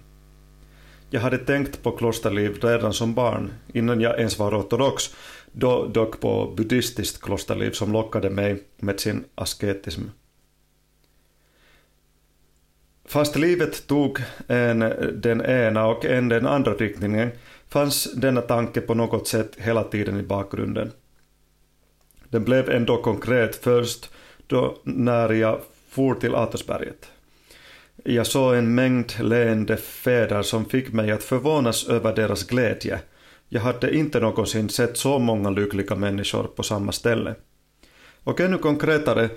Jag 1.09 1.21
hade 1.21 1.37
tänkt 1.37 1.83
på 1.83 1.91
klosterliv 1.91 2.59
redan 2.61 2.93
som 2.93 3.13
barn, 3.13 3.53
innan 3.73 4.01
jag 4.01 4.17
ens 4.19 4.39
var 4.39 4.59
ortodox, 4.59 5.15
då 5.51 5.87
dock 5.87 6.19
på 6.19 6.53
buddhistiskt 6.57 7.21
klosterliv 7.21 7.71
som 7.71 7.93
lockade 7.93 8.29
mig 8.29 8.63
med 8.77 8.99
sin 8.99 9.23
asketism. 9.35 10.01
Fast 13.05 13.35
livet 13.35 13.87
tog 13.87 14.19
en 14.47 14.79
den 15.13 15.41
ena 15.41 15.87
och 15.87 16.05
en 16.05 16.29
den 16.29 16.47
andra 16.47 16.73
riktningen 16.73 17.31
fanns 17.71 18.13
denna 18.13 18.41
tanke 18.41 18.81
på 18.81 18.93
något 18.93 19.27
sätt 19.27 19.55
hela 19.57 19.83
tiden 19.83 20.19
i 20.19 20.23
bakgrunden. 20.23 20.91
Den 22.29 22.43
blev 22.43 22.69
ändå 22.69 23.01
konkret 23.01 23.55
först 23.55 24.09
då 24.47 24.77
när 24.83 25.29
jag 25.29 25.59
for 25.89 26.15
till 26.15 26.35
Atosberget. 26.35 27.11
Jag 28.03 28.27
såg 28.27 28.55
en 28.55 28.75
mängd 28.75 29.13
leende 29.19 29.77
fäder 29.77 30.41
som 30.41 30.65
fick 30.65 30.93
mig 30.93 31.11
att 31.11 31.23
förvånas 31.23 31.87
över 31.87 32.15
deras 32.15 32.43
glädje. 32.43 32.99
Jag 33.49 33.61
hade 33.61 33.95
inte 33.95 34.19
någonsin 34.19 34.69
sett 34.69 34.97
så 34.97 35.19
många 35.19 35.49
lyckliga 35.49 35.95
människor 35.95 36.43
på 36.43 36.63
samma 36.63 36.91
ställe. 36.91 37.35
Och 38.23 38.39
ännu 38.39 38.57
konkretare 38.57 39.29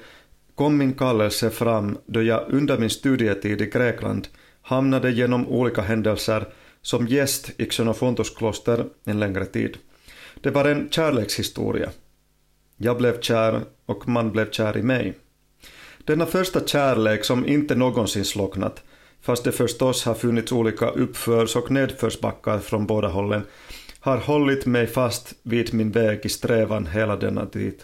kom 0.55 0.77
min 0.77 0.95
kallelse 0.95 1.51
fram 1.51 1.99
då 2.07 2.23
jag 2.23 2.45
under 2.49 2.79
min 2.79 2.91
studietid 2.91 3.61
i 3.61 3.67
Grekland 3.67 4.29
hamnade 4.63 5.11
genom 5.11 5.49
olika 5.49 5.83
händelser 5.83 6.47
som 6.85 7.07
gäst 7.07 7.51
i 7.57 7.67
Xenofontos 7.67 8.31
kloster 8.31 8.87
en 9.05 9.21
längre 9.21 9.45
tid. 9.45 9.79
Det 10.41 10.51
var 10.51 10.65
en 10.65 10.91
kärlekshistoria. 10.91 11.91
Jag 12.77 12.99
blev 12.99 13.21
kär 13.21 13.61
och 13.87 14.09
man 14.09 14.33
blev 14.33 14.51
kär 14.51 14.77
i 14.77 14.83
mig. 14.83 15.15
Denna 16.05 16.27
första 16.27 16.67
kärlek 16.67 17.25
som 17.25 17.47
inte 17.47 17.75
någonsin 17.75 18.25
slocknat, 18.25 18.83
fast 19.21 19.45
det 19.45 19.53
förstås 19.53 20.05
har 20.05 20.15
funnits 20.15 20.53
olika 20.53 20.89
uppförs 20.89 21.57
och 21.57 21.71
nedförsbackar 21.71 22.59
från 22.59 22.87
båda 22.87 23.09
hållen, 23.09 23.43
har 24.01 24.17
hållit 24.17 24.67
mig 24.67 24.87
fast 24.87 25.35
vid 25.43 25.75
min 25.75 25.91
väg 25.91 26.21
i 26.23 26.29
strävan 26.29 26.87
hela 26.87 27.17
denna 27.17 27.47
tid. 27.47 27.83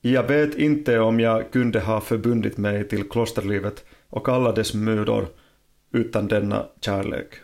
Jag 0.00 0.28
vet 0.28 0.54
inte 0.54 0.98
om 0.98 1.20
jag 1.20 1.52
kunde 1.52 1.80
ha 1.80 2.00
förbundit 2.00 2.56
mig 2.56 2.88
till 2.88 3.08
klosterlivet 3.08 3.84
och 4.08 4.28
alla 4.28 4.52
dess 4.52 4.74
mödor 4.74 5.28
utan 5.94 6.28
denna 6.28 6.66
kärlek. 6.80 7.34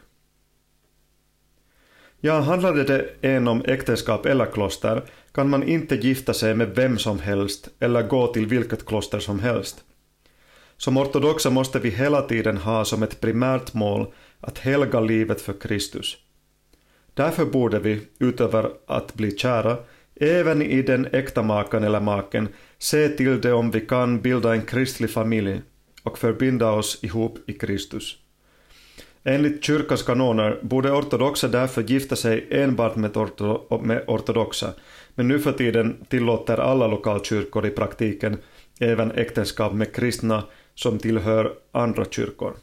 Ja, 2.20 2.40
handlade 2.40 2.84
det 2.84 3.10
en 3.20 3.48
om 3.48 3.62
äktenskap 3.64 4.26
eller 4.26 4.46
kloster 4.46 5.02
kan 5.32 5.50
man 5.50 5.62
inte 5.62 5.94
gifta 5.94 6.34
sig 6.34 6.54
med 6.54 6.74
vem 6.74 6.98
som 6.98 7.18
helst 7.18 7.68
eller 7.78 8.02
gå 8.02 8.26
till 8.26 8.46
vilket 8.46 8.86
kloster 8.86 9.18
som 9.18 9.40
helst. 9.40 9.84
Som 10.76 10.96
ortodoxa 10.96 11.50
måste 11.50 11.78
vi 11.78 11.90
hela 11.90 12.22
tiden 12.22 12.56
ha 12.56 12.84
som 12.84 13.02
ett 13.02 13.20
primärt 13.20 13.74
mål 13.74 14.12
att 14.40 14.58
helga 14.58 15.00
livet 15.00 15.40
för 15.40 15.52
Kristus. 15.52 16.16
Därför 17.14 17.44
borde 17.44 17.78
vi, 17.78 18.00
utöver 18.18 18.70
att 18.86 19.14
bli 19.14 19.30
kära, 19.30 19.76
även 20.14 20.62
i 20.62 20.82
den 20.82 21.06
äkta 21.12 21.42
makan 21.42 21.84
eller 21.84 22.00
maken 22.00 22.48
se 22.78 23.08
till 23.08 23.40
det 23.40 23.52
om 23.52 23.70
vi 23.70 23.80
kan 23.80 24.20
bilda 24.20 24.54
en 24.54 24.62
kristlig 24.62 25.10
familj 25.10 25.62
och 26.02 26.18
förbinda 26.18 26.70
oss 26.70 27.04
ihop 27.04 27.38
i 27.46 27.52
Kristus. 27.52 28.19
Enligt 29.24 29.64
kyrkans 29.64 30.02
kanoner 30.02 30.58
borde 30.62 30.92
ortodoxa 30.92 31.48
därför 31.48 31.82
gifta 31.82 32.16
sig 32.16 32.46
enbart 32.50 32.96
med, 32.96 33.16
orto 33.16 33.80
med 33.82 34.04
ortodoxa, 34.06 34.72
men 35.14 35.28
nu 35.28 35.38
för 35.38 35.52
tiden 35.52 36.04
tillåter 36.08 36.58
alla 36.58 36.86
lokalkyrkor 36.86 37.66
i 37.66 37.70
praktiken 37.70 38.38
även 38.80 39.10
äktenskap 39.10 39.72
med 39.72 39.94
kristna 39.94 40.44
som 40.74 40.98
tillhör 40.98 41.52
andra 41.72 42.04
kyrkor. 42.04 42.56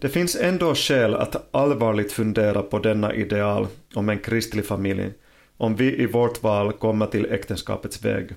Det 0.00 0.08
finns 0.08 0.36
ändå 0.36 0.74
skäl 0.74 1.14
att 1.14 1.54
allvarligt 1.54 2.12
fundera 2.12 2.62
på 2.62 2.78
denna 2.78 3.14
ideal 3.14 3.66
om 3.94 4.08
en 4.08 4.18
kristlig 4.18 4.66
familj, 4.66 5.12
om 5.56 5.76
vi 5.76 6.02
i 6.02 6.06
vårt 6.06 6.42
val 6.42 6.72
kommer 6.72 7.06
till 7.06 7.32
äktenskapets 7.32 8.04
väg. 8.04 8.34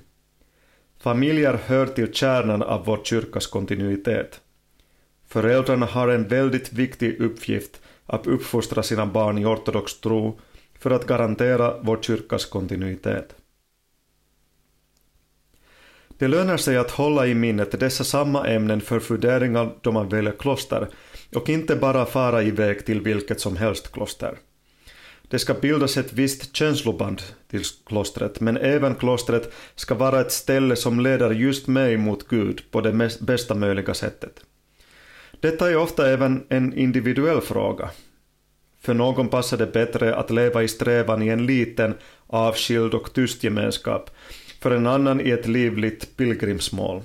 Familjer 0.99 1.59
hör 1.65 1.85
till 1.85 2.13
kärnan 2.13 2.63
av 2.63 2.85
vår 2.85 2.99
kyrkas 3.03 3.47
kontinuitet. 3.47 4.41
Föräldrarna 5.29 5.85
har 5.85 6.07
en 6.07 6.27
väldigt 6.27 6.73
viktig 6.73 7.21
uppgift 7.21 7.81
att 8.05 8.27
uppfostra 8.27 8.83
sina 8.83 9.05
barn 9.05 9.37
i 9.37 9.45
ortodox 9.45 9.99
tro 9.99 10.39
för 10.79 10.91
att 10.91 11.07
garantera 11.07 11.77
vår 11.81 11.99
kyrkas 12.01 12.45
kontinuitet. 12.45 13.35
Det 16.17 16.27
lönar 16.27 16.57
sig 16.57 16.77
att 16.77 16.91
hålla 16.91 17.27
i 17.27 17.35
minnet 17.35 17.79
dessa 17.79 18.03
samma 18.03 18.47
ämnen 18.47 18.81
för 18.81 18.99
funderingar 18.99 19.75
då 19.81 19.91
man 19.91 20.09
väljer 20.09 20.33
kloster 20.39 20.87
och 21.35 21.49
inte 21.49 21.75
bara 21.75 22.05
fara 22.05 22.43
iväg 22.43 22.85
till 22.85 23.01
vilket 23.01 23.39
som 23.39 23.57
helst 23.57 23.91
kloster. 23.91 24.37
Det 25.27 25.39
ska 25.39 25.53
bildas 25.53 25.97
ett 25.97 26.13
visst 26.13 26.55
känsloband 26.55 27.21
till 27.47 27.63
klostret, 27.85 28.39
men 28.39 28.57
även 28.57 28.95
klostret 28.95 29.53
ska 29.75 29.95
vara 29.95 30.21
ett 30.21 30.31
ställe 30.31 30.75
som 30.75 30.99
leder 30.99 31.31
just 31.31 31.67
mig 31.67 31.97
mot 31.97 32.27
Gud 32.27 32.71
på 32.71 32.81
det 32.81 33.17
bästa 33.19 33.55
möjliga 33.55 33.93
sättet. 33.93 34.43
Detta 35.39 35.69
är 35.71 35.77
ofta 35.77 36.09
även 36.09 36.45
en 36.49 36.77
individuell 36.77 37.41
fråga. 37.41 37.89
För 38.81 38.93
någon 38.93 39.29
passar 39.29 39.57
det 39.57 39.73
bättre 39.73 40.15
att 40.15 40.31
leva 40.31 40.63
i 40.63 40.67
strävan 40.67 41.21
i 41.21 41.27
en 41.27 41.45
liten, 41.45 41.93
avskild 42.27 42.93
och 42.93 43.13
tyst 43.13 43.43
gemenskap, 43.43 44.09
för 44.61 44.71
en 44.71 44.87
annan 44.87 45.21
i 45.21 45.29
ett 45.29 45.47
livligt 45.47 46.17
pilgrimsmål. 46.17 47.01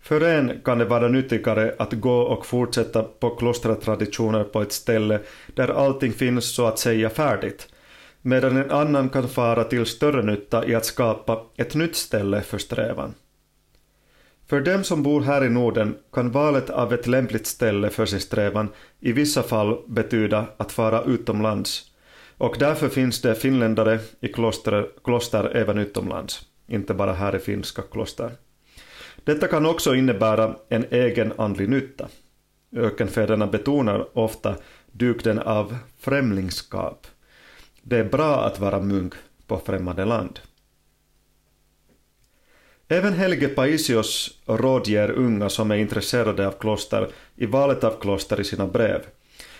För 0.00 0.20
en 0.20 0.60
kan 0.64 0.78
det 0.78 0.84
vara 0.84 1.08
nyttigare 1.08 1.74
att 1.78 1.92
gå 1.92 2.20
och 2.20 2.46
fortsätta 2.46 3.02
på 3.02 3.30
klostertraditioner 3.30 4.44
på 4.44 4.62
ett 4.62 4.72
ställe 4.72 5.20
där 5.54 5.68
allting 5.68 6.12
finns 6.12 6.54
så 6.54 6.66
att 6.66 6.78
säga 6.78 7.10
färdigt, 7.10 7.68
medan 8.22 8.56
en 8.56 8.70
annan 8.70 9.08
kan 9.08 9.28
fara 9.28 9.64
till 9.64 9.86
större 9.86 10.22
nytta 10.22 10.66
i 10.66 10.74
att 10.74 10.84
skapa 10.84 11.42
ett 11.56 11.74
nytt 11.74 11.96
ställe 11.96 12.40
för 12.40 12.58
strävan. 12.58 13.14
För 14.52 14.60
dem 14.60 14.84
som 14.84 15.02
bor 15.02 15.20
här 15.20 15.44
i 15.44 15.48
Norden 15.48 15.94
kan 16.12 16.30
valet 16.30 16.70
av 16.70 16.92
ett 16.92 17.06
lämpligt 17.06 17.46
ställe 17.46 17.90
för 17.90 18.06
sin 18.06 18.20
strävan 18.20 18.68
i 19.00 19.12
vissa 19.12 19.42
fall 19.42 19.78
betyda 19.86 20.46
att 20.56 20.72
fara 20.72 21.02
utomlands, 21.02 21.90
och 22.38 22.56
därför 22.58 22.88
finns 22.88 23.20
det 23.20 23.34
finländare 23.34 24.00
i 24.20 24.28
kloster, 24.28 24.88
kloster 25.04 25.56
även 25.56 25.78
utomlands, 25.78 26.46
inte 26.66 26.94
bara 26.94 27.12
här 27.12 27.36
i 27.36 27.38
finska 27.38 27.82
kloster. 27.82 28.30
Detta 29.24 29.48
kan 29.48 29.66
också 29.66 29.94
innebära 29.94 30.56
en 30.68 30.84
egen 30.90 31.32
andlig 31.36 31.68
nytta. 31.68 32.08
Ökenfäderna 32.76 33.46
betonar 33.46 34.18
ofta 34.18 34.56
dygden 34.90 35.38
av 35.38 35.76
främlingskap. 35.98 37.06
Det 37.82 37.98
är 37.98 38.04
bra 38.04 38.44
att 38.44 38.60
vara 38.60 38.80
munk 38.80 39.14
på 39.46 39.58
främmande 39.58 40.04
land. 40.04 40.40
Även 42.92 43.12
Helge 43.12 43.48
Paisios 43.48 44.38
rådger 44.46 45.10
unga 45.10 45.48
som 45.48 45.70
är 45.70 45.76
intresserade 45.76 46.46
av 46.46 46.52
kloster 46.52 47.08
i 47.36 47.46
valet 47.46 47.84
av 47.84 48.00
kloster 48.00 48.40
i 48.40 48.44
sina 48.44 48.66
brev. 48.66 49.00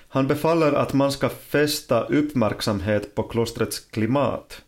Han 0.08 0.26
befaller 0.26 0.72
att 0.72 0.92
man 0.92 1.12
ska 1.12 1.28
fästa 1.28 2.04
uppmärksamhet 2.04 3.14
på 3.14 3.22
klostrets 3.22 3.80
klimat, 3.80 4.62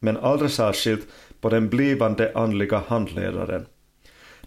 men 0.00 0.16
allra 0.16 0.48
särskilt 0.48 1.06
på 1.40 1.48
den 1.48 1.68
blivande 1.68 2.32
andliga 2.34 2.82
handledaren. 2.86 3.66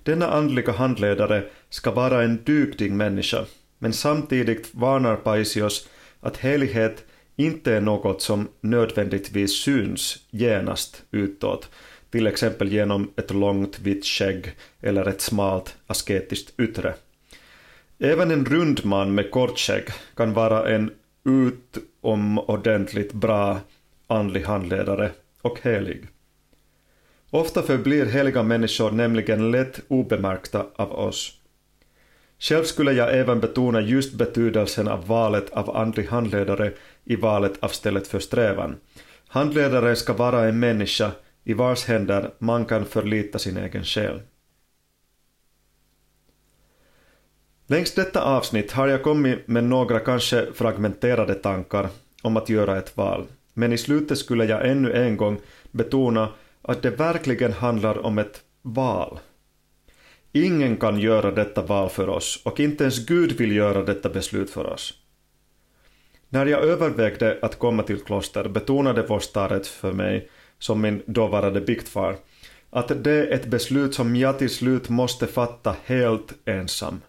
Denna 0.04 0.28
andliga 0.28 0.72
handledare 0.72 1.44
ska 1.70 1.92
vara 1.92 2.24
en 2.24 2.44
dugdig 2.44 2.92
människa, 2.92 3.46
men 3.80 3.94
samtidigt 3.94 4.76
varnar 4.76 5.16
Paisios 5.16 5.88
att 6.20 6.38
helighet 6.38 7.06
inte 7.36 7.74
är 7.74 7.82
något 7.82 8.22
som 8.22 8.48
nödvändigtvis 8.62 9.52
syns 9.64 10.18
genast 10.30 11.04
utåt, 11.12 11.70
till 12.12 12.28
exempel 12.28 12.72
genom 12.72 13.12
ett 13.16 13.32
långt 13.32 13.80
vitt 13.80 14.06
skägg 14.06 14.56
eller 14.82 15.08
ett 15.08 15.22
smalt 15.22 15.76
asketiskt 15.88 16.60
yttre. 16.60 16.94
Även 18.00 18.32
en 18.32 18.46
rund 18.46 18.86
man 18.86 19.16
med 19.16 19.32
kort 19.32 19.60
skägg 19.60 19.84
kan 20.16 20.34
vara 20.34 20.70
en 20.70 20.92
utomordentligt 21.26 23.14
bra 23.14 23.60
andlig 24.08 24.44
handledare 24.44 25.12
och 25.42 25.60
helig. 25.62 26.08
Ofta 27.30 27.62
förblir 27.62 28.06
heliga 28.06 28.44
människor 28.44 28.92
nämligen 28.92 29.52
lätt 29.52 29.80
obemärkta 29.88 30.66
av 30.76 30.92
oss. 30.92 31.36
Själv 32.40 32.64
skulle 32.64 32.92
jag 32.92 33.18
även 33.18 33.40
betona 33.40 33.82
just 33.82 34.14
betydelsen 34.14 34.88
av 34.88 35.08
valet 35.08 35.50
av 35.50 35.78
andlig 35.78 36.06
handledare 36.06 36.72
i 37.06 37.16
valet 37.16 37.54
av 37.60 37.68
stället 37.68 38.08
för 38.08 38.20
strävan. 38.20 38.76
Handledaren 39.28 39.96
ska 39.96 40.14
vara 40.14 40.48
en 40.48 40.60
människa 40.60 41.12
i 41.50 41.54
vars 41.54 41.86
händer 41.86 42.32
man 42.40 42.66
kan 42.66 42.86
förlita 42.86 43.40
sin 43.40 43.58
egen 43.58 43.84
själ. 43.84 44.22
Längs 47.68 47.94
detta 47.94 48.24
avsnitt 48.24 48.72
har 48.72 48.88
jag 48.88 49.04
kommit 49.04 49.48
med 49.48 49.64
några 49.64 50.00
kanske 50.00 50.54
fragmenterade 50.54 51.36
tankar 51.36 51.90
om 52.22 52.38
att 52.38 52.50
göra 52.50 52.78
ett 52.78 52.98
val, 52.98 53.28
men 53.54 53.74
i 53.74 53.78
slutet 53.78 54.18
skulle 54.18 54.46
jag 54.46 54.70
ännu 54.70 54.94
en 54.94 55.18
gång 55.18 55.40
betona 55.72 56.30
att 56.62 56.82
det 56.82 56.90
verkligen 56.90 57.54
handlar 57.54 58.06
om 58.06 58.18
ett 58.18 58.42
val. 58.62 59.20
Ingen 60.32 60.78
kan 60.78 61.00
göra 61.00 61.32
detta 61.32 61.62
val 61.62 61.90
för 61.90 62.10
oss 62.10 62.42
och 62.46 62.60
inte 62.60 62.84
ens 62.84 63.06
Gud 63.06 63.32
vill 63.32 63.56
göra 63.56 63.84
detta 63.84 64.10
beslut 64.10 64.50
för 64.50 64.66
oss. 64.66 64.94
När 66.30 66.46
jag 66.46 66.64
övervägde 66.64 67.40
att 67.42 67.60
komma 67.60 67.84
till 67.84 68.00
kloster 68.00 68.50
betonade 68.50 69.06
vår 69.08 69.64
för 69.64 69.94
mig, 69.94 70.30
som 70.60 70.82
min 70.82 71.02
dåvarande 71.06 71.62
biktfar, 71.62 72.16
att 72.70 73.04
det 73.04 73.12
är 73.12 73.32
ett 73.32 73.46
beslut 73.46 73.94
som 73.94 74.16
jag 74.16 74.40
till 74.40 74.50
slut 74.50 74.90
måste 74.90 75.28
fatta 75.28 75.76
helt 75.86 76.34
ensam. 76.46 77.02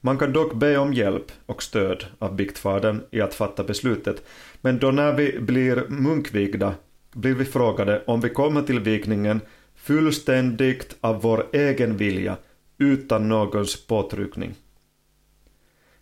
Man 0.00 0.18
kan 0.18 0.32
dock 0.32 0.54
be 0.54 0.78
om 0.78 0.94
hjälp 0.94 1.32
och 1.46 1.62
stöd 1.62 2.04
av 2.18 2.36
biktfadern 2.36 3.00
i 3.10 3.20
att 3.20 3.34
fatta 3.34 3.64
beslutet, 3.64 4.22
men 4.60 4.78
då 4.78 4.90
när 4.90 5.12
vi 5.12 5.38
blir 5.40 5.84
munkvigda 5.88 6.74
blir 7.12 7.34
vi 7.34 7.44
frågade 7.44 8.02
om 8.06 8.20
vi 8.20 8.28
kommer 8.28 8.62
till 8.62 8.80
vigningen 8.80 9.40
fullständigt 9.74 10.96
av 11.00 11.22
vår 11.22 11.46
egen 11.52 11.96
vilja 11.96 12.36
utan 12.78 13.28
någons 13.28 13.86
påtryckning. 13.86 14.54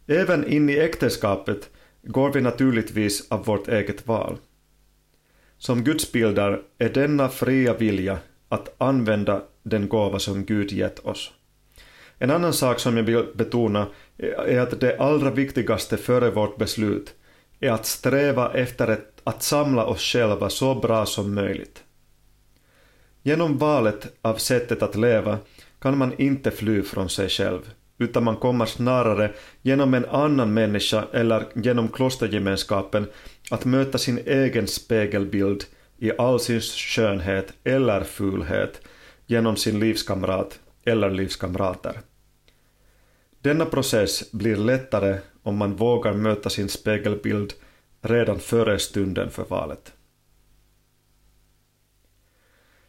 Även 0.07 0.47
in 0.47 0.71
i 0.71 0.79
äktenskapet 0.79 1.71
går 2.03 2.33
vi 2.33 2.41
naturligtvis 2.41 3.31
av 3.31 3.45
vårt 3.45 3.69
eget 3.69 4.07
val. 4.07 4.37
Som 5.59 5.85
gudsbilder 5.85 6.63
är 6.79 6.89
denna 6.89 7.29
fria 7.29 7.75
vilja 7.75 8.19
att 8.49 8.75
använda 8.79 9.43
den 9.63 9.89
gåva 9.89 10.19
som 10.19 10.45
Gud 10.45 10.73
gett 10.73 10.99
oss. 10.99 11.33
En 12.19 12.31
annan 12.31 12.53
sak 12.53 12.79
som 12.79 12.97
jag 12.97 13.05
vill 13.05 13.27
betona 13.35 13.87
är 14.47 14.61
att 14.61 14.81
det 14.81 14.99
allra 14.99 15.31
viktigaste 15.31 15.97
före 15.97 16.31
vårt 16.31 16.57
beslut 16.57 17.15
är 17.61 17.71
att 17.71 17.87
sträva 17.87 18.53
efter 18.53 18.99
att 19.25 19.43
samla 19.43 19.85
oss 19.85 20.01
själva 20.01 20.51
så 20.51 20.75
bra 20.75 21.07
som 21.07 21.35
möjligt. 21.35 21.83
Genom 23.23 23.59
valet 23.59 24.13
av 24.23 24.35
sättet 24.35 24.83
att 24.83 24.97
leva 24.97 25.39
kan 25.79 25.99
man 25.99 26.13
inte 26.19 26.51
fly 26.51 26.83
från 26.83 27.09
sig 27.09 27.29
själv, 27.29 27.71
utan 27.99 28.25
man 28.25 28.37
kommer 28.37 28.67
snarare 28.67 29.33
genom 29.63 29.95
en 29.95 30.05
annan 30.05 30.55
människa 30.55 31.05
eller 31.13 31.47
genom 31.55 31.89
klostergemenskapen 31.89 33.07
att 33.51 33.65
möta 33.65 33.99
sin 33.99 34.19
egen 34.27 34.67
spegelbild 34.67 35.65
i 35.99 36.13
all 36.19 36.41
sin 36.41 36.61
skönhet 36.61 37.53
eller 37.65 38.05
fulhet 38.05 38.81
genom 39.27 39.57
sin 39.57 39.81
livskamrat 39.81 40.61
eller 40.85 41.11
livskamrater. 41.11 42.01
Denna 43.41 43.65
process 43.65 44.33
blir 44.33 44.57
lättare 44.57 45.19
om 45.43 45.57
man 45.57 45.77
vågar 45.77 46.13
möta 46.13 46.51
sin 46.51 46.69
spegelbild 46.69 47.53
redan 48.01 48.41
före 48.41 48.79
stunden 48.79 49.31
för 49.31 49.45
valet. 49.45 49.93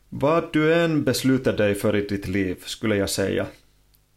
Vad 0.10 0.54
du 0.54 0.74
än 0.74 1.04
beslutar 1.04 1.54
dig 1.54 1.76
för 1.76 1.96
i 1.96 2.08
ditt 2.08 2.28
liv 2.28 2.64
skulle 2.66 2.96
jag 2.96 3.10
säga. 3.10 3.48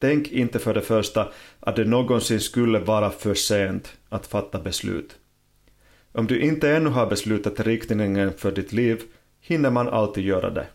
Tänk 0.00 0.28
inte 0.28 0.58
för 0.58 0.74
det 0.74 0.80
första 0.80 1.28
att 1.60 1.76
det 1.76 1.84
någonsin 1.84 2.40
skulle 2.40 2.78
vara 2.78 3.10
för 3.10 3.34
sent 3.34 3.96
att 4.08 4.26
fatta 4.26 4.60
beslut. 4.60 5.16
Om 6.12 6.26
du 6.26 6.40
inte 6.40 6.70
ännu 6.70 6.90
har 6.90 7.06
beslutat 7.06 7.60
riktningen 7.60 8.32
för 8.32 8.52
ditt 8.52 8.72
liv 8.72 9.02
hinner 9.40 9.70
man 9.70 9.88
alltid 9.88 10.24
göra 10.24 10.50
det. 10.50 10.66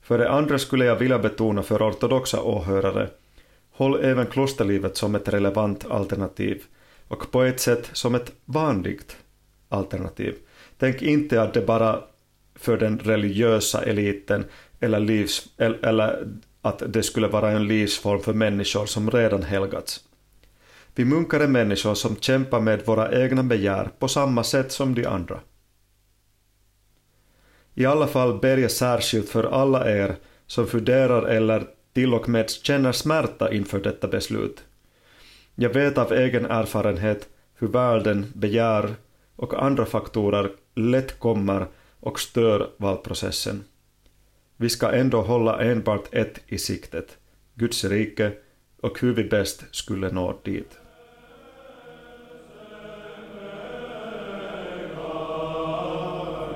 För 0.00 0.18
det 0.18 0.30
andra 0.30 0.58
skulle 0.58 0.84
jag 0.84 0.96
vilja 0.96 1.18
betona 1.18 1.62
för 1.62 1.90
ortodoxa 1.90 2.42
åhörare 2.42 3.08
håll 3.70 4.04
även 4.04 4.26
klosterlivet 4.26 4.96
som 4.96 5.14
ett 5.14 5.28
relevant 5.28 5.90
alternativ 5.90 6.62
och 7.08 7.30
på 7.30 7.42
ett 7.42 7.60
sätt 7.60 7.90
som 7.92 8.14
ett 8.14 8.32
vanligt 8.44 9.16
alternativ. 9.68 10.34
Tänk 10.78 11.02
inte 11.02 11.42
att 11.42 11.54
det 11.54 11.66
bara 11.66 12.00
för 12.54 12.76
den 12.76 12.98
religiösa 12.98 13.82
eliten 13.82 14.44
eller, 14.80 15.00
livs, 15.00 15.48
eller 15.58 16.28
att 16.64 16.82
det 16.86 17.02
skulle 17.02 17.28
vara 17.28 17.50
en 17.50 17.66
livsform 17.66 18.20
för 18.20 18.32
människor 18.32 18.86
som 18.86 19.10
redan 19.10 19.42
helgats. 19.42 20.00
Vi 20.94 21.04
munkar 21.04 21.40
är 21.40 21.46
människor 21.46 21.94
som 21.94 22.16
kämpar 22.16 22.60
med 22.60 22.86
våra 22.86 23.22
egna 23.22 23.42
begär 23.42 23.90
på 23.98 24.08
samma 24.08 24.44
sätt 24.44 24.72
som 24.72 24.94
de 24.94 25.06
andra. 25.06 25.40
I 27.74 27.86
alla 27.86 28.06
fall 28.06 28.38
ber 28.38 28.56
jag 28.56 28.70
särskilt 28.70 29.28
för 29.28 29.44
alla 29.44 29.90
er 29.90 30.16
som 30.46 30.66
funderar 30.66 31.22
eller 31.22 31.66
till 31.92 32.14
och 32.14 32.28
med 32.28 32.50
känner 32.50 32.92
smärta 32.92 33.52
inför 33.52 33.80
detta 33.80 34.08
beslut. 34.08 34.64
Jag 35.54 35.70
vet 35.70 35.98
av 35.98 36.12
egen 36.12 36.46
erfarenhet 36.46 37.28
hur 37.54 37.68
världen, 37.68 38.32
begär 38.34 38.94
och 39.36 39.62
andra 39.62 39.86
faktorer 39.86 40.50
lätt 40.74 41.18
kommer 41.18 41.66
och 42.00 42.20
stör 42.20 42.70
valprocessen. 42.76 43.64
Vi 44.56 44.68
ska 44.68 44.92
ändå 44.92 45.22
hålla 45.22 45.62
enbart 45.62 46.14
ett 46.14 46.40
i 46.46 46.58
siktet, 46.58 47.18
Guds 47.54 47.84
rike 47.84 48.32
och 48.80 49.00
hur 49.00 49.14
vi 49.14 49.24
bäst 49.24 49.64
skulle 49.70 50.10
nå 50.10 50.40
dit. 50.44 50.78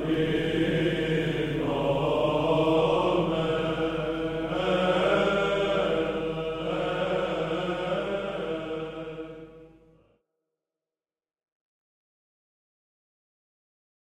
Yeah. 0.09 0.38